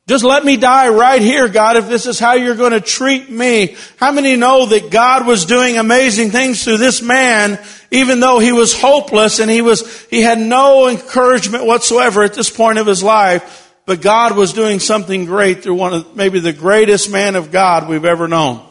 [0.05, 3.29] Just let me die right here, God, if this is how you're going to treat
[3.29, 3.77] me.
[3.97, 7.57] How many know that God was doing amazing things through this man,
[7.89, 12.49] even though he was hopeless and he was, he had no encouragement whatsoever at this
[12.49, 13.62] point of his life.
[13.85, 17.89] But God was doing something great through one of maybe the greatest man of God
[17.89, 18.65] we've ever known.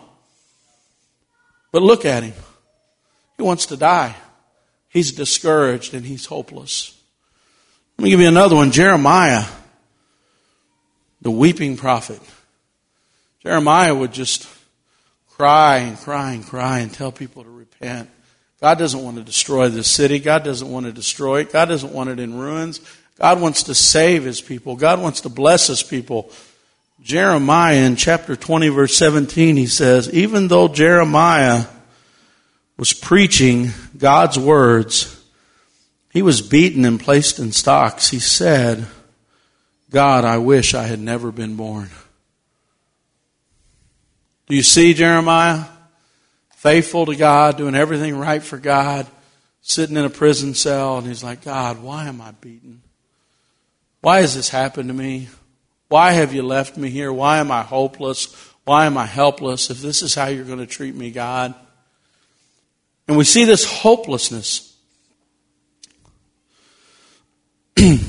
[1.70, 2.34] But look at him.
[3.36, 4.14] He wants to die.
[4.88, 6.98] He's discouraged and he's hopeless.
[7.98, 8.72] Let me give you another one.
[8.72, 9.44] Jeremiah,
[11.20, 12.20] the weeping prophet.
[13.42, 14.48] Jeremiah would just
[15.30, 18.08] cry and cry and cry and tell people to repent.
[18.60, 20.20] God doesn't want to destroy the city.
[20.20, 21.52] God doesn't want to destroy it.
[21.52, 22.80] God doesn't want it in ruins.
[23.22, 24.74] God wants to save his people.
[24.74, 26.32] God wants to bless his people.
[27.00, 31.66] Jeremiah in chapter 20 verse 17, he says, even though Jeremiah
[32.76, 35.24] was preaching God's words,
[36.10, 38.08] he was beaten and placed in stocks.
[38.08, 38.88] He said,
[39.88, 41.90] God, I wish I had never been born.
[44.48, 45.66] Do you see Jeremiah?
[46.56, 49.06] Faithful to God, doing everything right for God,
[49.60, 52.82] sitting in a prison cell, and he's like, God, why am I beaten?
[54.02, 55.28] Why has this happened to me?
[55.88, 57.12] Why have you left me here?
[57.12, 58.34] Why am I hopeless?
[58.64, 59.70] Why am I helpless?
[59.70, 61.54] If this is how you're going to treat me, God.
[63.06, 64.76] And we see this hopelessness.
[67.76, 68.00] and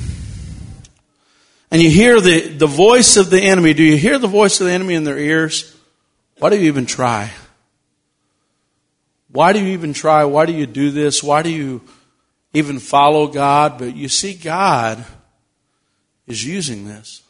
[1.71, 3.73] you hear the, the voice of the enemy.
[3.75, 5.75] Do you hear the voice of the enemy in their ears?
[6.39, 7.31] Why do you even try?
[9.31, 10.25] Why do you even try?
[10.25, 11.21] Why do you do this?
[11.21, 11.81] Why do you
[12.51, 13.77] even follow God?
[13.77, 15.05] But you see God
[16.33, 17.21] is using this.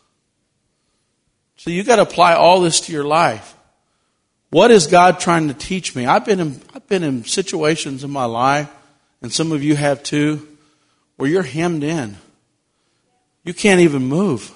[1.57, 3.55] So you got to apply all this to your life.
[4.49, 6.05] What is God trying to teach me?
[6.05, 8.69] I've been in, I've been in situations in my life,
[9.21, 10.47] and some of you have too,
[11.17, 12.17] where you're hemmed in.
[13.43, 14.51] You can't even move.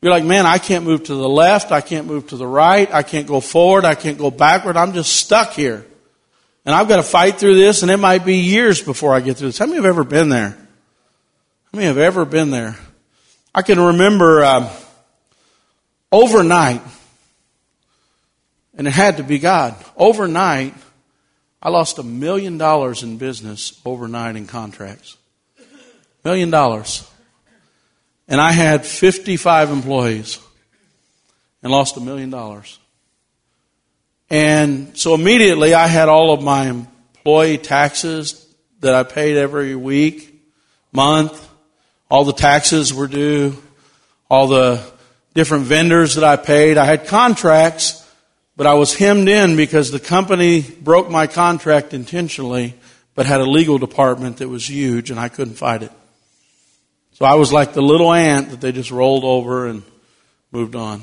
[0.00, 1.72] You're like, man, I can't move to the left.
[1.72, 2.92] I can't move to the right.
[2.92, 3.84] I can't go forward.
[3.84, 4.76] I can't go backward.
[4.76, 5.84] I'm just stuck here.
[6.64, 9.36] And I've got to fight through this, and it might be years before I get
[9.36, 9.58] through this.
[9.58, 10.50] How many have ever been there?
[10.50, 12.76] How many have ever been there?
[13.58, 14.70] I can remember uh,
[16.12, 16.82] overnight,
[18.76, 19.74] and it had to be God.
[19.96, 20.74] Overnight,
[21.62, 25.16] I lost a million dollars in business overnight in contracts.
[26.22, 27.10] Million dollars.
[28.28, 30.38] and I had 55 employees
[31.62, 32.78] and lost a million dollars.
[34.28, 38.46] And so immediately I had all of my employee taxes
[38.80, 40.42] that I paid every week,
[40.92, 41.42] month,
[42.08, 43.56] all the taxes were due,
[44.30, 44.82] all the
[45.34, 46.78] different vendors that I paid.
[46.78, 48.08] I had contracts,
[48.56, 52.74] but I was hemmed in because the company broke my contract intentionally,
[53.14, 55.92] but had a legal department that was huge and I couldn't fight it.
[57.12, 59.82] So I was like the little ant that they just rolled over and
[60.52, 61.02] moved on.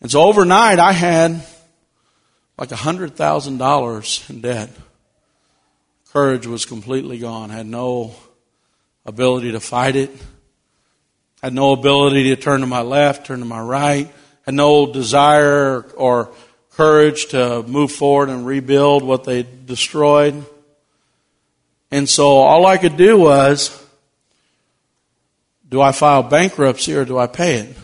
[0.00, 1.44] And so overnight I had
[2.58, 4.70] like a hundred thousand dollars in debt.
[6.12, 7.50] Courage was completely gone.
[7.50, 8.14] I Had no
[9.04, 10.10] ability to fight it.
[11.42, 14.10] Had no ability to turn to my left, turn to my right.
[14.44, 16.30] Had no desire or
[16.74, 20.44] courage to move forward and rebuild what they destroyed.
[21.90, 23.78] And so all I could do was,
[25.68, 27.76] do I file bankruptcy or do I pay it?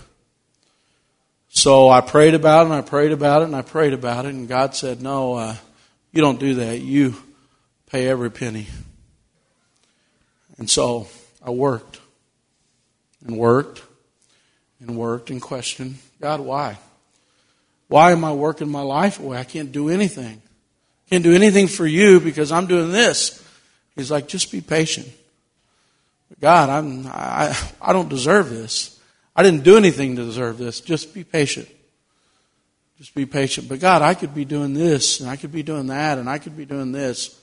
[1.48, 4.34] So I prayed about it and I prayed about it and I prayed about it
[4.34, 5.56] and God said, no, uh,
[6.12, 6.80] you don't do that.
[6.80, 7.16] You
[7.90, 8.66] pay every penny.
[10.58, 11.08] And so
[11.42, 12.00] I worked
[13.24, 13.82] and worked
[14.80, 16.78] and worked and questioned God, why?
[17.86, 19.38] Why am I working my life away?
[19.38, 20.42] I can't do anything.
[21.08, 23.42] Can't do anything for you because I'm doing this.
[23.96, 25.08] He's like, just be patient.
[26.40, 29.00] God, I'm, I, I don't deserve this.
[29.34, 30.80] I didn't do anything to deserve this.
[30.80, 31.68] Just be patient.
[32.98, 33.68] Just be patient.
[33.68, 36.38] But God, I could be doing this, and I could be doing that, and I
[36.38, 37.40] could be doing this.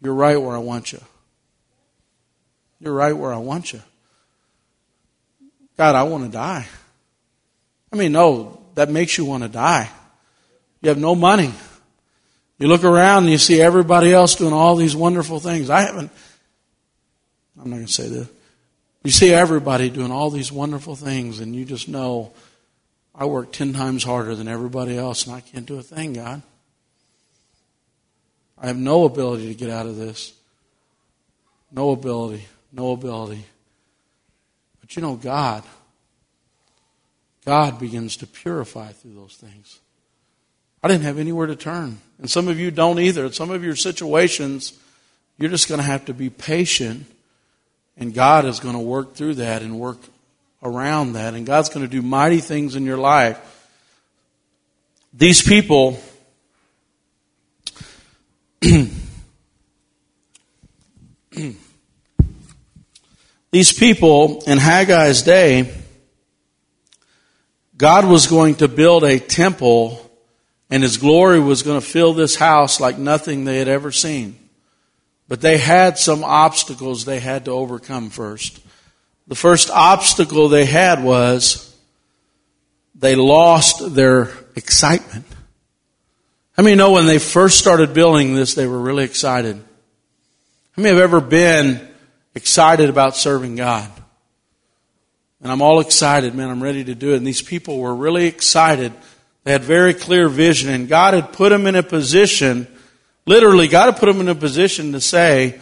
[0.00, 1.00] You're right where I want you.
[2.86, 3.82] You're right where I want you.
[5.76, 6.68] God, I want to die.
[7.92, 9.90] I mean, no, that makes you want to die.
[10.82, 11.52] You have no money.
[12.60, 15.68] You look around and you see everybody else doing all these wonderful things.
[15.68, 16.12] I haven't,
[17.60, 18.28] I'm not going to say this.
[19.02, 22.30] You see everybody doing all these wonderful things, and you just know,
[23.16, 26.40] I work ten times harder than everybody else, and I can't do a thing, God.
[28.56, 30.32] I have no ability to get out of this.
[31.72, 32.46] No ability.
[32.76, 33.44] No ability.
[34.80, 35.64] But you know, God,
[37.44, 39.80] God begins to purify through those things.
[40.82, 41.98] I didn't have anywhere to turn.
[42.18, 43.32] And some of you don't either.
[43.32, 44.78] Some of your situations,
[45.38, 47.06] you're just going to have to be patient
[47.96, 49.98] and God is going to work through that and work
[50.62, 51.34] around that.
[51.34, 53.40] And God's going to do mighty things in your life.
[55.14, 55.98] These people,
[63.56, 65.72] these people in Haggai's day,
[67.78, 70.10] God was going to build a temple
[70.68, 74.38] and his glory was going to fill this house like nothing they had ever seen.
[75.26, 78.60] But they had some obstacles they had to overcome first.
[79.26, 81.74] The first obstacle they had was
[82.94, 85.24] they lost their excitement.
[86.58, 89.56] How many know when they first started building this, they were really excited?
[89.56, 91.95] How many have ever been
[92.36, 93.90] excited about serving God?
[95.42, 97.16] And I'm all excited, man, I'm ready to do it.
[97.16, 98.92] And these people were really excited.
[99.42, 102.68] They had very clear vision, and God had put them in a position
[103.26, 105.60] Literally, God had put them in a position to say,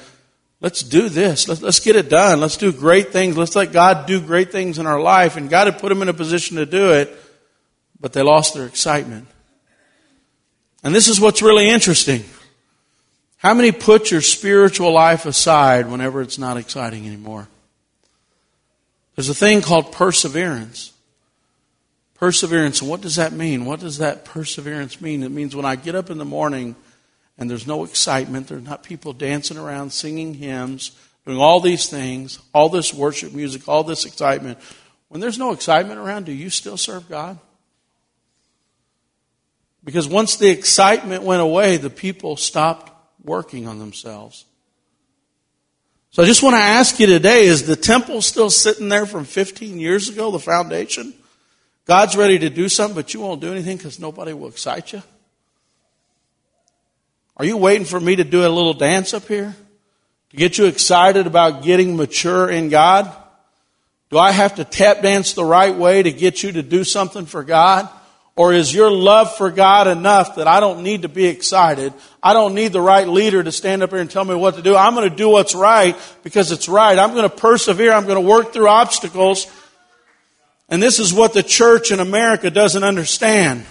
[0.60, 1.48] let's do this.
[1.48, 2.40] Let's, let's get it done.
[2.40, 3.38] Let's do great things.
[3.38, 5.36] Let's let God do great things in our life.
[5.38, 7.14] And God had put them in a position to do it,
[7.98, 9.28] but they lost their excitement.
[10.82, 12.22] And this is what's really interesting.
[13.44, 17.46] How many put your spiritual life aside whenever it's not exciting anymore?
[19.14, 20.94] There's a thing called perseverance.
[22.14, 22.80] Perseverance.
[22.80, 23.66] And what does that mean?
[23.66, 25.22] What does that perseverance mean?
[25.22, 26.74] It means when I get up in the morning
[27.36, 28.48] and there's no excitement.
[28.48, 30.92] There's not people dancing around singing hymns,
[31.26, 34.58] doing all these things, all this worship music, all this excitement.
[35.08, 37.38] When there's no excitement around, do you still serve God?
[39.84, 42.92] Because once the excitement went away, the people stopped
[43.24, 44.44] working on themselves.
[46.10, 49.24] So I just want to ask you today, is the temple still sitting there from
[49.24, 51.12] 15 years ago, the foundation?
[51.86, 55.02] God's ready to do something, but you won't do anything because nobody will excite you?
[57.36, 59.56] Are you waiting for me to do a little dance up here?
[60.30, 63.12] To get you excited about getting mature in God?
[64.10, 67.26] Do I have to tap dance the right way to get you to do something
[67.26, 67.88] for God?
[68.36, 71.92] Or is your love for God enough that I don't need to be excited?
[72.20, 74.62] I don't need the right leader to stand up here and tell me what to
[74.62, 74.74] do.
[74.74, 76.98] I'm going to do what's right because it's right.
[76.98, 77.92] I'm going to persevere.
[77.92, 79.46] I'm going to work through obstacles.
[80.68, 83.66] And this is what the church in America doesn't understand.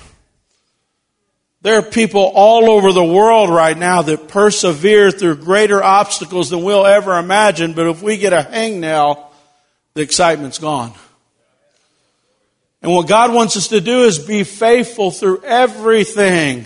[1.62, 6.64] There are people all over the world right now that persevere through greater obstacles than
[6.64, 9.26] we'll ever imagine, but if we get a hangnail,
[9.94, 10.94] the excitement's gone.
[12.84, 16.66] And what God wants us to do is be faithful through everything.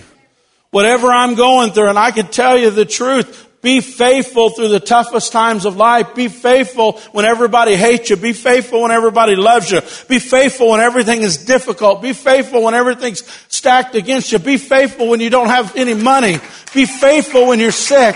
[0.72, 4.80] Whatever I'm going through, and I can tell you the truth, be faithful through the
[4.80, 6.16] toughest times of life.
[6.16, 8.16] Be faithful when everybody hates you.
[8.16, 9.82] Be faithful when everybody loves you.
[10.08, 12.02] Be faithful when everything is difficult.
[12.02, 14.40] Be faithful when everything's stacked against you.
[14.40, 16.40] Be faithful when you don't have any money.
[16.74, 18.16] Be faithful when you're sick.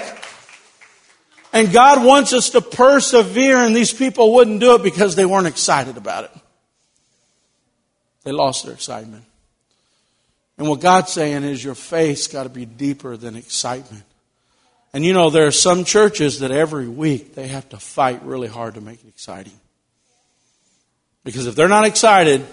[1.53, 5.47] And God wants us to persevere and these people wouldn't do it because they weren't
[5.47, 6.40] excited about it.
[8.23, 9.23] They lost their excitement.
[10.57, 14.03] And what God's saying is your faith's got to be deeper than excitement.
[14.93, 18.47] And you know, there are some churches that every week they have to fight really
[18.47, 19.53] hard to make it exciting.
[21.23, 22.45] Because if they're not excited,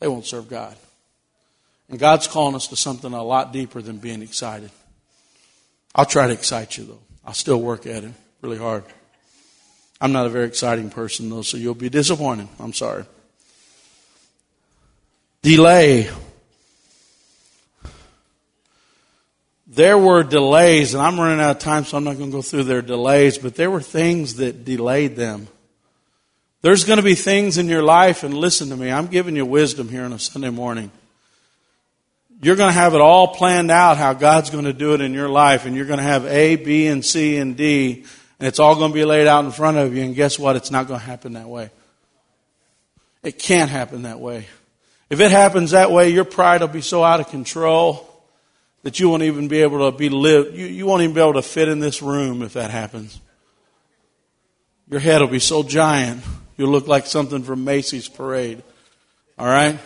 [0.00, 0.76] they won't serve God.
[1.88, 4.70] And God's calling us to something a lot deeper than being excited.
[5.94, 7.02] I'll try to excite you though.
[7.24, 8.84] I'll still work at it really hard.
[10.00, 12.48] I'm not a very exciting person though, so you'll be disappointed.
[12.58, 13.04] I'm sorry.
[15.42, 16.08] Delay.
[19.72, 22.42] there were delays, and I'm running out of time, so I'm not going to go
[22.42, 25.48] through their delays, but there were things that delayed them.
[26.60, 29.46] There's going to be things in your life, and listen to me, I'm giving you
[29.46, 30.90] wisdom here on a Sunday morning.
[32.42, 35.14] You're going to have it all planned out how God's going to do it in
[35.14, 38.04] your life, and you're going to have A, B, and C, and D,
[38.38, 40.54] and it's all going to be laid out in front of you, and guess what?
[40.54, 41.70] It's not going to happen that way.
[43.22, 44.48] It can't happen that way.
[45.12, 48.08] If it happens that way, your pride will be so out of control
[48.82, 50.58] that you won't even be able to be live.
[50.58, 53.20] You, you won't even be able to fit in this room if that happens.
[54.88, 56.22] Your head will be so giant,
[56.56, 58.62] you'll look like something from Macy's parade.
[59.38, 59.78] All right?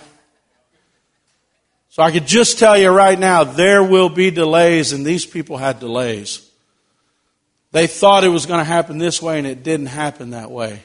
[1.89, 5.57] So I could just tell you right now, there will be delays, and these people
[5.57, 6.49] had delays.
[7.72, 10.85] They thought it was going to happen this way, and it didn't happen that way.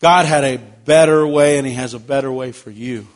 [0.00, 3.06] God had a better way, and He has a better way for you.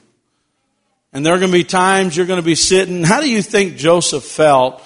[1.13, 3.03] And there are going to be times you're going to be sitting.
[3.03, 4.83] How do you think Joseph felt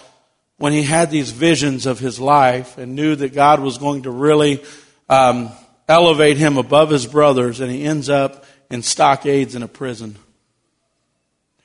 [0.57, 4.11] when he had these visions of his life and knew that God was going to
[4.11, 4.63] really
[5.09, 5.51] um,
[5.89, 10.17] elevate him above his brothers and he ends up in stockades in a prison?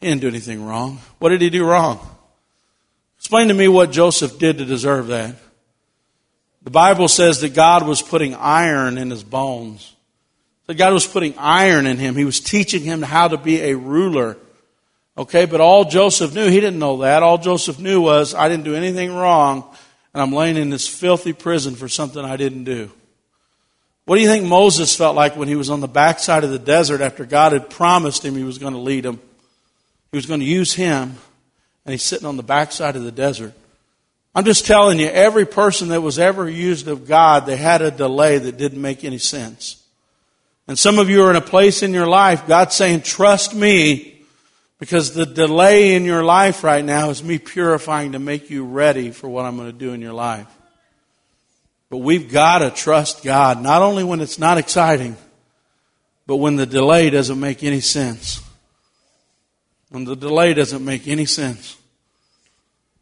[0.01, 0.99] He didn't do anything wrong.
[1.19, 1.99] What did he do wrong?
[3.17, 5.35] Explain to me what Joseph did to deserve that.
[6.61, 9.93] The Bible says that God was putting iron in his bones.
[10.67, 12.15] That God was putting iron in him.
[12.15, 14.37] He was teaching him how to be a ruler.
[15.19, 17.23] Okay, but all Joseph knew, he didn't know that.
[17.23, 19.65] All Joseph knew was, I didn't do anything wrong,
[20.13, 22.89] and I'm laying in this filthy prison for something I didn't do.
[24.05, 26.57] What do you think Moses felt like when he was on the backside of the
[26.57, 29.19] desert after God had promised him he was going to lead him?
[30.13, 31.17] He was going to use him,
[31.85, 33.53] and he's sitting on the backside of the desert.
[34.33, 37.91] I'm just telling you, every person that was ever used of God, they had a
[37.91, 39.83] delay that didn't make any sense.
[40.65, 44.15] And some of you are in a place in your life, God's saying, trust me,
[44.79, 49.11] because the delay in your life right now is me purifying to make you ready
[49.11, 50.47] for what I'm going to do in your life.
[51.89, 55.17] But we've got to trust God, not only when it's not exciting,
[56.25, 58.41] but when the delay doesn't make any sense.
[59.89, 61.75] When the delay doesn't make any sense.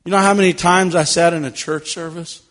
[0.05, 2.41] You know how many times I sat in a church service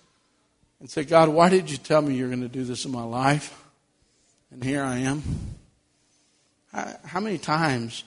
[0.78, 3.02] and said, God, why did you tell me you're going to do this in my
[3.02, 3.58] life?
[4.50, 5.22] And here I am.
[6.72, 8.04] How many times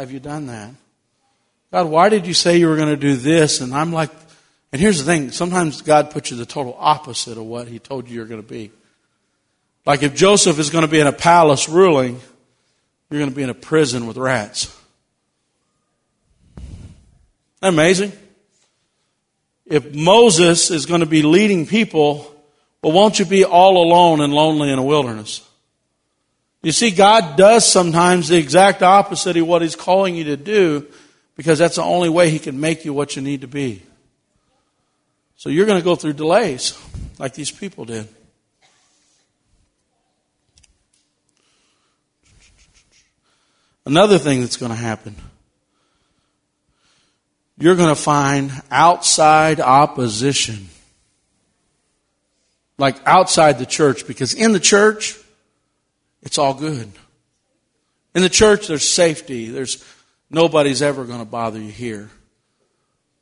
[0.00, 0.70] have you done that?
[1.72, 3.60] God, why did you say you were going to do this?
[3.60, 4.10] And I'm like,
[4.72, 8.08] and here's the thing sometimes God puts you the total opposite of what He told
[8.08, 8.70] you you're going to be.
[9.86, 12.20] Like if Joseph is going to be in a palace ruling,
[13.10, 14.76] you're going to be in a prison with rats.
[17.62, 18.12] Isn't amazing?
[19.66, 22.34] If Moses is going to be leading people,
[22.82, 25.46] well, won't you be all alone and lonely in a wilderness?
[26.62, 30.86] You see, God does sometimes the exact opposite of what He's calling you to do
[31.36, 33.82] because that's the only way He can make you what you need to be.
[35.36, 36.78] So you're going to go through delays
[37.18, 38.08] like these people did.
[43.86, 45.16] Another thing that's going to happen
[47.60, 50.68] you're going to find outside opposition.
[52.78, 55.18] Like outside the church, because in the church,
[56.22, 56.90] it's all good.
[58.14, 59.48] In the church, there's safety.
[59.48, 59.84] There's
[60.30, 62.10] nobody's ever going to bother you here.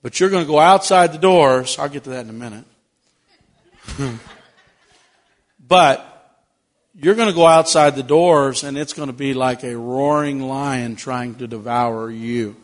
[0.02, 1.78] But you're going to go outside the doors.
[1.78, 2.64] I'll get to that in a minute.
[5.68, 6.18] but
[6.94, 10.40] you're going to go outside the doors, and it's going to be like a roaring
[10.40, 12.56] lion trying to devour you.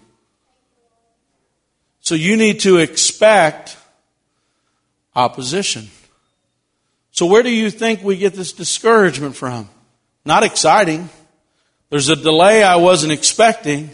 [2.00, 3.76] So you need to expect
[5.14, 5.88] opposition.
[7.12, 9.68] So where do you think we get this discouragement from?
[10.24, 11.08] Not exciting.
[11.90, 13.90] There's a delay I wasn't expecting.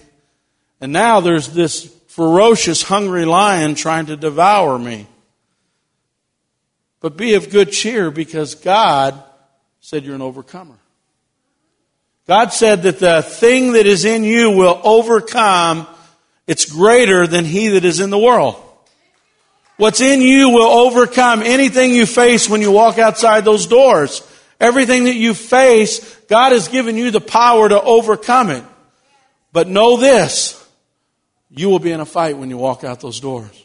[0.81, 5.07] And now there's this ferocious, hungry lion trying to devour me.
[7.01, 9.23] But be of good cheer because God
[9.81, 10.77] said you're an overcomer.
[12.27, 15.87] God said that the thing that is in you will overcome.
[16.47, 18.57] It's greater than he that is in the world.
[19.79, 24.23] What's in you will overcome anything you face when you walk outside those doors.
[24.61, 28.63] Everything that you face, God has given you the power to overcome it.
[29.53, 30.57] But know this,
[31.51, 33.65] you will be in a fight when you walk out those doors.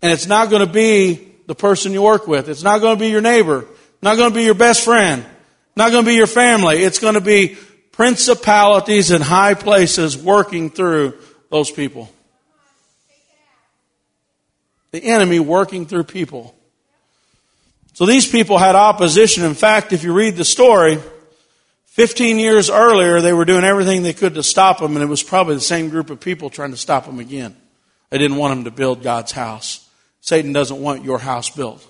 [0.00, 2.48] And it's not going to be the person you work with.
[2.48, 3.66] It's not going to be your neighbor.
[4.00, 5.24] Not going to be your best friend.
[5.76, 6.82] Not going to be your family.
[6.82, 7.56] It's going to be
[7.92, 11.18] principalities in high places working through
[11.50, 12.10] those people.
[14.92, 16.54] The enemy working through people.
[17.94, 19.44] So these people had opposition.
[19.44, 20.98] In fact, if you read the story,
[21.86, 25.22] 15 years earlier, they were doing everything they could to stop them, and it was
[25.22, 27.54] probably the same group of people trying to stop them again.
[28.08, 29.88] They didn't want them to build God's house.
[30.20, 31.86] Satan doesn't want your house built.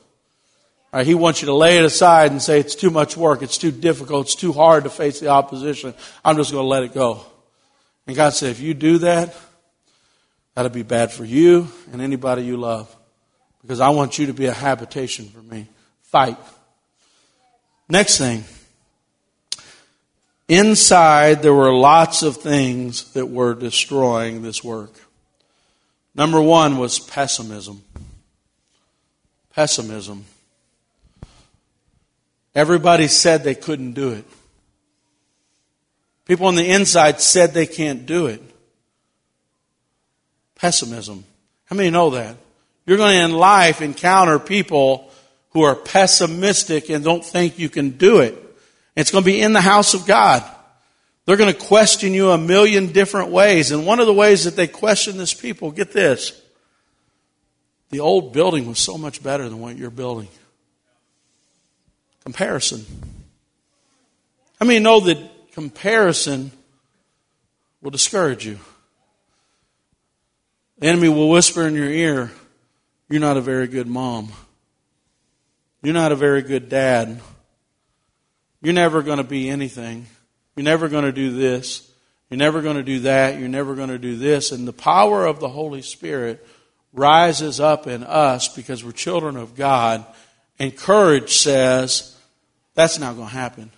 [0.92, 3.57] Right, he wants you to lay it aside and say it's too much work, it's
[3.57, 5.94] too difficult, it's too hard to face the opposition.
[6.24, 7.24] I'm just going to let it go.
[8.07, 9.34] And God said, if you do that,
[10.55, 12.94] that'll be bad for you and anybody you love.
[13.62, 15.68] Because I want you to be a habitation for me.
[16.12, 16.36] Fight.
[17.88, 18.44] Next thing.
[20.46, 24.92] Inside, there were lots of things that were destroying this work.
[26.14, 27.82] Number one was pessimism.
[29.54, 30.26] Pessimism.
[32.54, 34.26] Everybody said they couldn't do it.
[36.26, 38.42] People on the inside said they can't do it.
[40.56, 41.24] Pessimism.
[41.64, 42.36] How many know that?
[42.84, 45.10] You're going to in life encounter people
[45.53, 48.38] who are pessimistic and don't think you can do it.
[48.96, 50.44] It's going to be in the house of God.
[51.24, 53.70] They're going to question you a million different ways.
[53.70, 56.40] And one of the ways that they question this people, get this.
[57.90, 60.28] The old building was so much better than what you're building.
[62.24, 62.84] Comparison.
[64.59, 65.18] How many know that
[65.53, 66.50] comparison
[67.80, 68.59] will discourage you?
[70.78, 72.32] The enemy will whisper in your ear,
[73.09, 74.32] You're not a very good mom.
[75.83, 77.20] You're not a very good dad.
[78.61, 80.07] You're never going to be anything.
[80.55, 81.91] You're never going to do this.
[82.30, 83.39] You're never going to do that.
[83.39, 84.53] You're never going to do this.
[84.53, 86.47] And the power of the Holy Spirit
[86.93, 90.07] rises up in us because we're children of God.
[90.59, 92.16] And courage says,
[92.74, 93.70] that's not going to happen.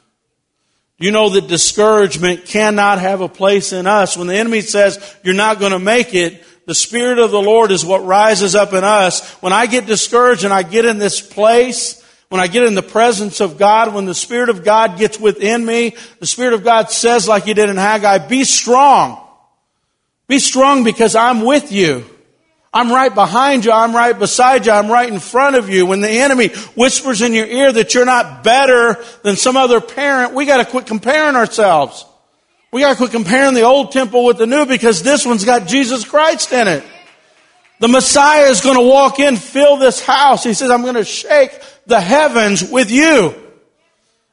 [0.98, 4.16] You know that discouragement cannot have a place in us.
[4.16, 7.70] When the enemy says you're not going to make it, the Spirit of the Lord
[7.70, 9.28] is what rises up in us.
[9.42, 12.82] When I get discouraged and I get in this place, when I get in the
[12.82, 16.90] presence of God, when the Spirit of God gets within me, the Spirit of God
[16.90, 19.20] says like He did in Haggai, be strong.
[20.26, 22.04] Be strong because I'm with you.
[22.72, 23.70] I'm right behind you.
[23.70, 24.72] I'm right beside you.
[24.72, 25.86] I'm right in front of you.
[25.86, 30.34] When the enemy whispers in your ear that you're not better than some other parent,
[30.34, 32.04] we got to quit comparing ourselves.
[32.74, 35.68] We got to quit comparing the old temple with the new because this one's got
[35.68, 36.82] Jesus Christ in it.
[37.78, 40.42] The Messiah is going to walk in, fill this house.
[40.42, 41.52] He says, I'm going to shake
[41.86, 43.32] the heavens with you.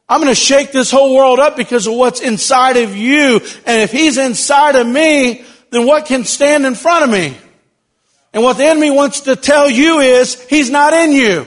[0.09, 3.41] I'm going to shake this whole world up because of what's inside of you.
[3.67, 7.37] And if he's inside of me, then what can stand in front of me?
[8.33, 11.45] And what the enemy wants to tell you is, he's not in you.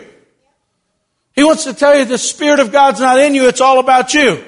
[1.32, 4.14] He wants to tell you the Spirit of God's not in you, it's all about
[4.14, 4.44] you.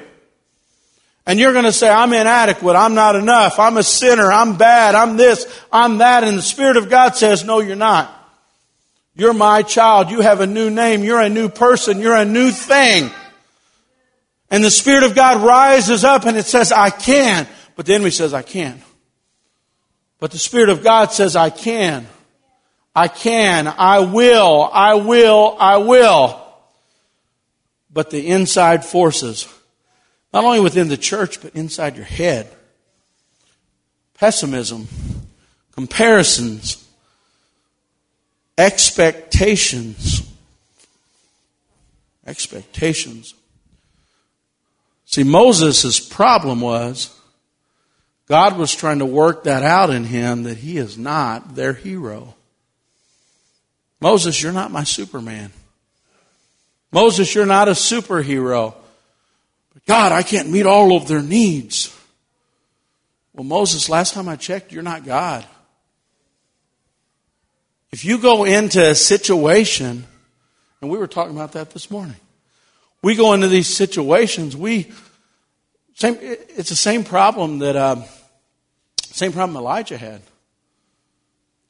[1.26, 4.94] And you're going to say, I'm inadequate, I'm not enough, I'm a sinner, I'm bad,
[4.94, 8.12] I'm this, I'm that, and the Spirit of God says, no, you're not.
[9.16, 12.50] You're my child, you have a new name, you're a new person, you're a new
[12.52, 13.10] thing.
[14.50, 17.48] And the Spirit of God rises up and it says, I can.
[17.74, 18.80] But the enemy says, I can't.
[20.20, 22.06] But the Spirit of God says, I can.
[22.94, 26.42] I can, I will, I will, I will.
[27.92, 29.52] But the inside forces,
[30.32, 32.50] not only within the church, but inside your head,
[34.14, 34.88] pessimism,
[35.72, 36.86] comparisons,
[38.58, 40.22] expectations,
[42.26, 43.34] expectations.
[45.04, 47.16] See, Moses' problem was
[48.26, 52.34] God was trying to work that out in him that he is not their hero.
[54.00, 55.52] Moses, you're not my Superman.
[56.90, 58.74] Moses, you're not a superhero.
[59.86, 61.96] God, I can't meet all of their needs.
[63.32, 65.46] Well, Moses, last time I checked, you're not God.
[67.92, 70.04] If you go into a situation,
[70.80, 72.16] and we were talking about that this morning,
[73.02, 74.90] we go into these situations, we,
[75.94, 78.02] Same, it's the same problem that uh,
[79.02, 80.20] same problem Elijah had.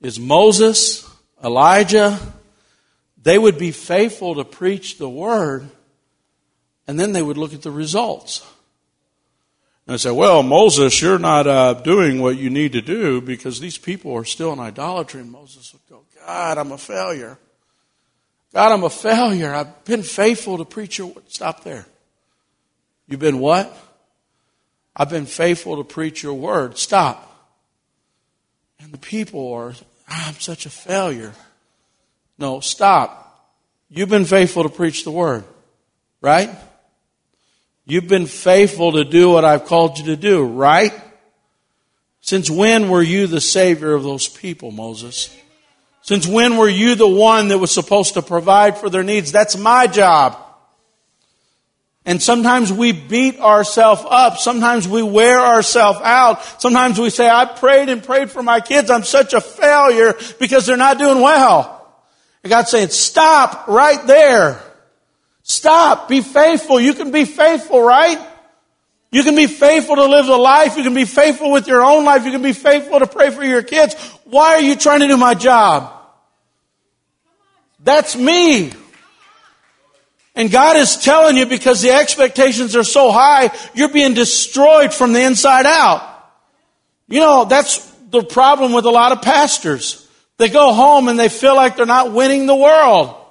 [0.01, 1.09] Is Moses,
[1.45, 2.19] Elijah,
[3.23, 5.69] they would be faithful to preach the word,
[6.87, 8.47] and then they would look at the results.
[9.89, 13.78] And say, well, Moses, you're not uh, doing what you need to do because these
[13.78, 15.20] people are still in idolatry.
[15.20, 17.39] And Moses would go, God, I'm a failure.
[18.53, 19.55] God, I'm a failure.
[19.55, 21.24] I've been faithful to preach your word.
[21.28, 21.87] Stop there.
[23.07, 23.76] You've been what?
[24.97, 26.78] I've been faithful to preach your word.
[26.78, 27.22] Stop.
[28.80, 29.74] And the people are,
[30.09, 31.32] I'm such a failure.
[32.39, 33.22] No, stop.
[33.89, 35.45] You've been faithful to preach the word,
[36.20, 36.51] right?
[37.89, 40.93] You've been faithful to do what I've called you to do, right?
[42.20, 45.34] Since when were you the savior of those people, Moses?
[46.03, 49.30] Since when were you the one that was supposed to provide for their needs?
[49.30, 50.37] That's my job.
[52.05, 54.39] And sometimes we beat ourselves up.
[54.39, 56.45] Sometimes we wear ourselves out.
[56.61, 58.91] Sometimes we say, I prayed and prayed for my kids.
[58.91, 61.72] I'm such a failure because they're not doing well.
[62.43, 64.61] And God's saying, stop right there.
[65.49, 66.09] Stop.
[66.09, 66.80] Be faithful.
[66.80, 68.18] You can be faithful, right?
[69.12, 70.76] You can be faithful to live the life.
[70.76, 72.24] You can be faithful with your own life.
[72.24, 73.94] You can be faithful to pray for your kids.
[74.24, 75.92] Why are you trying to do my job?
[77.78, 78.72] That's me.
[80.34, 85.12] And God is telling you because the expectations are so high, you're being destroyed from
[85.12, 86.03] the inside out.
[87.07, 87.78] You know, that's
[88.11, 90.09] the problem with a lot of pastors.
[90.38, 93.22] They go home and they feel like they're not winning the world.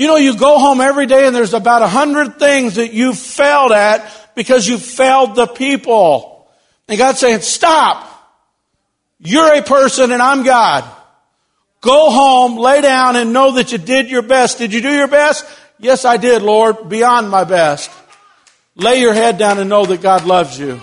[0.00, 3.12] You know, you go home every day and there's about a hundred things that you
[3.12, 6.48] failed at because you failed the people.
[6.88, 8.06] And God's saying, stop.
[9.18, 10.90] You're a person and I'm God.
[11.82, 14.56] Go home, lay down and know that you did your best.
[14.56, 15.44] Did you do your best?
[15.78, 17.90] Yes, I did, Lord, beyond my best.
[18.76, 20.80] Lay your head down and know that God loves you.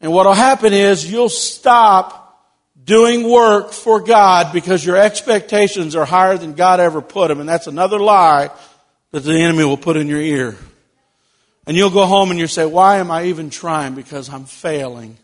[0.00, 2.23] And what will happen is you'll stop
[2.84, 7.40] doing work for God because your expectations are higher than God ever put them.
[7.40, 8.50] And that's another lie
[9.10, 10.56] that the enemy will put in your ear.
[11.66, 13.94] And you'll go home and you'll say, why am I even trying?
[13.94, 15.16] Because I'm failing.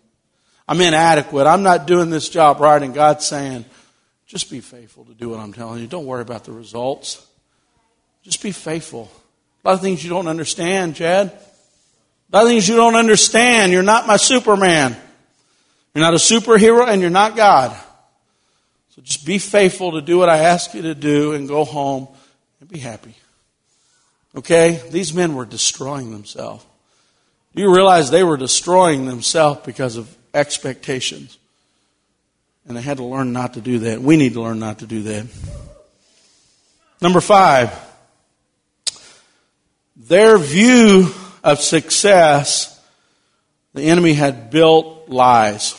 [0.66, 1.46] I'm inadequate.
[1.46, 2.82] I'm not doing this job right.
[2.82, 3.64] And God's saying,
[4.26, 5.86] just be faithful to do what I'm telling you.
[5.86, 7.26] Don't worry about the results.
[8.22, 9.10] Just be faithful.
[9.64, 11.26] A lot of things you don't understand, Chad.
[12.32, 13.72] A lot of things you don't understand.
[13.72, 14.96] You're not my Superman.
[15.94, 17.76] You're not a superhero and you're not God.
[18.94, 22.08] So just be faithful to do what I ask you to do and go home
[22.60, 23.14] and be happy.
[24.36, 24.80] Okay?
[24.90, 26.64] These men were destroying themselves.
[27.54, 31.38] Do you realize they were destroying themselves because of expectations?
[32.68, 34.00] And they had to learn not to do that.
[34.00, 35.26] We need to learn not to do that.
[37.00, 37.76] Number five,
[39.96, 41.12] their view
[41.42, 42.80] of success,
[43.72, 45.74] the enemy had built lies.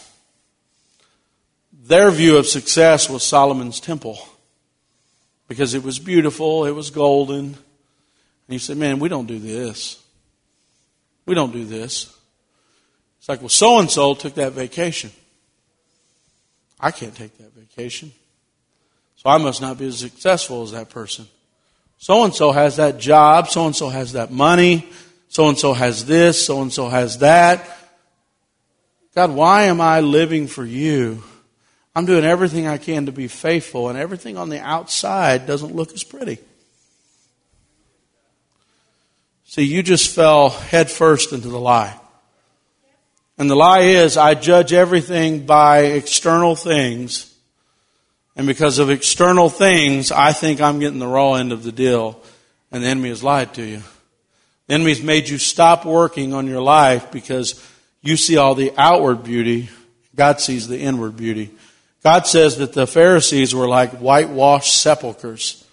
[1.92, 4.18] Their view of success was Solomon's temple
[5.50, 7.48] because it was beautiful, it was golden.
[7.48, 7.56] And
[8.48, 10.02] he said, Man, we don't do this.
[11.26, 12.16] We don't do this.
[13.20, 15.12] It's like, well, so and so took that vacation.
[16.80, 18.14] I can't take that vacation.
[19.18, 21.28] So I must not be as successful as that person.
[21.98, 24.88] So and so has that job, so and so has that money,
[25.28, 27.68] so and so has this, so and so has that.
[29.14, 31.22] God, why am I living for you?
[31.96, 35.92] I'm doing everything I can to be faithful, and everything on the outside doesn't look
[35.94, 36.39] as pretty.
[39.46, 42.00] See, you just fell headfirst into the lie.
[43.38, 47.32] And the lie is, I judge everything by external things
[48.36, 52.22] and because of external things, I think I'm getting the raw end of the deal.
[52.72, 53.82] And the enemy has lied to you.
[54.68, 57.62] The enemy's made you stop working on your life because
[58.02, 59.70] you see all the outward beauty.
[60.16, 61.52] God sees the inward beauty.
[62.04, 65.66] God says that the Pharisees were like whitewashed sepulchres,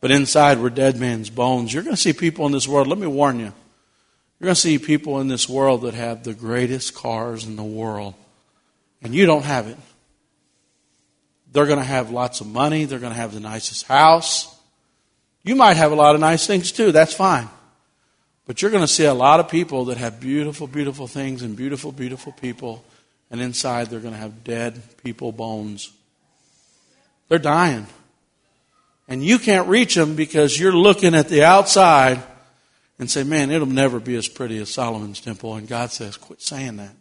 [0.00, 1.72] but inside were dead man's bones.
[1.72, 3.52] You're going to see people in this world, let me warn you.
[4.40, 7.62] You're going to see people in this world that have the greatest cars in the
[7.62, 8.14] world,
[9.02, 9.76] and you don't have it.
[11.52, 12.84] They're going to have lots of money.
[12.84, 14.54] They're going to have the nicest house.
[15.44, 16.90] You might have a lot of nice things too.
[16.90, 17.48] That's fine.
[18.46, 21.56] But you're going to see a lot of people that have beautiful, beautiful things and
[21.56, 22.84] beautiful, beautiful people.
[23.34, 25.90] And inside they're going to have dead people bones.
[27.28, 27.88] They're dying.
[29.08, 32.22] And you can't reach them because you're looking at the outside
[33.00, 35.56] and say, man, it'll never be as pretty as Solomon's temple.
[35.56, 36.94] And God says, quit saying that.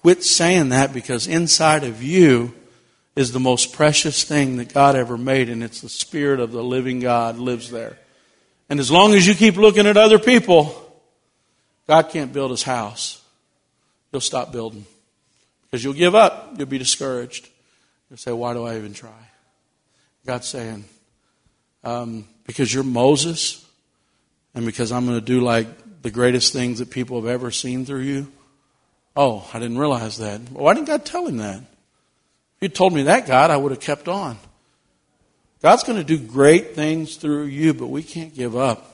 [0.00, 2.54] Quit saying that because inside of you
[3.14, 6.64] is the most precious thing that God ever made, and it's the Spirit of the
[6.64, 7.98] living God lives there.
[8.70, 10.74] And as long as you keep looking at other people,
[11.86, 13.19] God can't build his house,
[14.12, 14.86] you'll stop building.
[15.62, 17.48] Because you'll give up, you'll be discouraged.
[18.08, 19.10] You'll say, Why do I even try?
[20.26, 20.84] God's saying,
[21.84, 23.64] um, Because you're Moses,
[24.54, 27.84] and because I'm going to do like the greatest things that people have ever seen
[27.84, 28.32] through you.
[29.16, 30.40] Oh, I didn't realize that.
[30.50, 31.60] Why didn't God tell him that?
[31.60, 34.38] If you told me that, God, I would have kept on.
[35.62, 38.89] God's going to do great things through you, but we can't give up.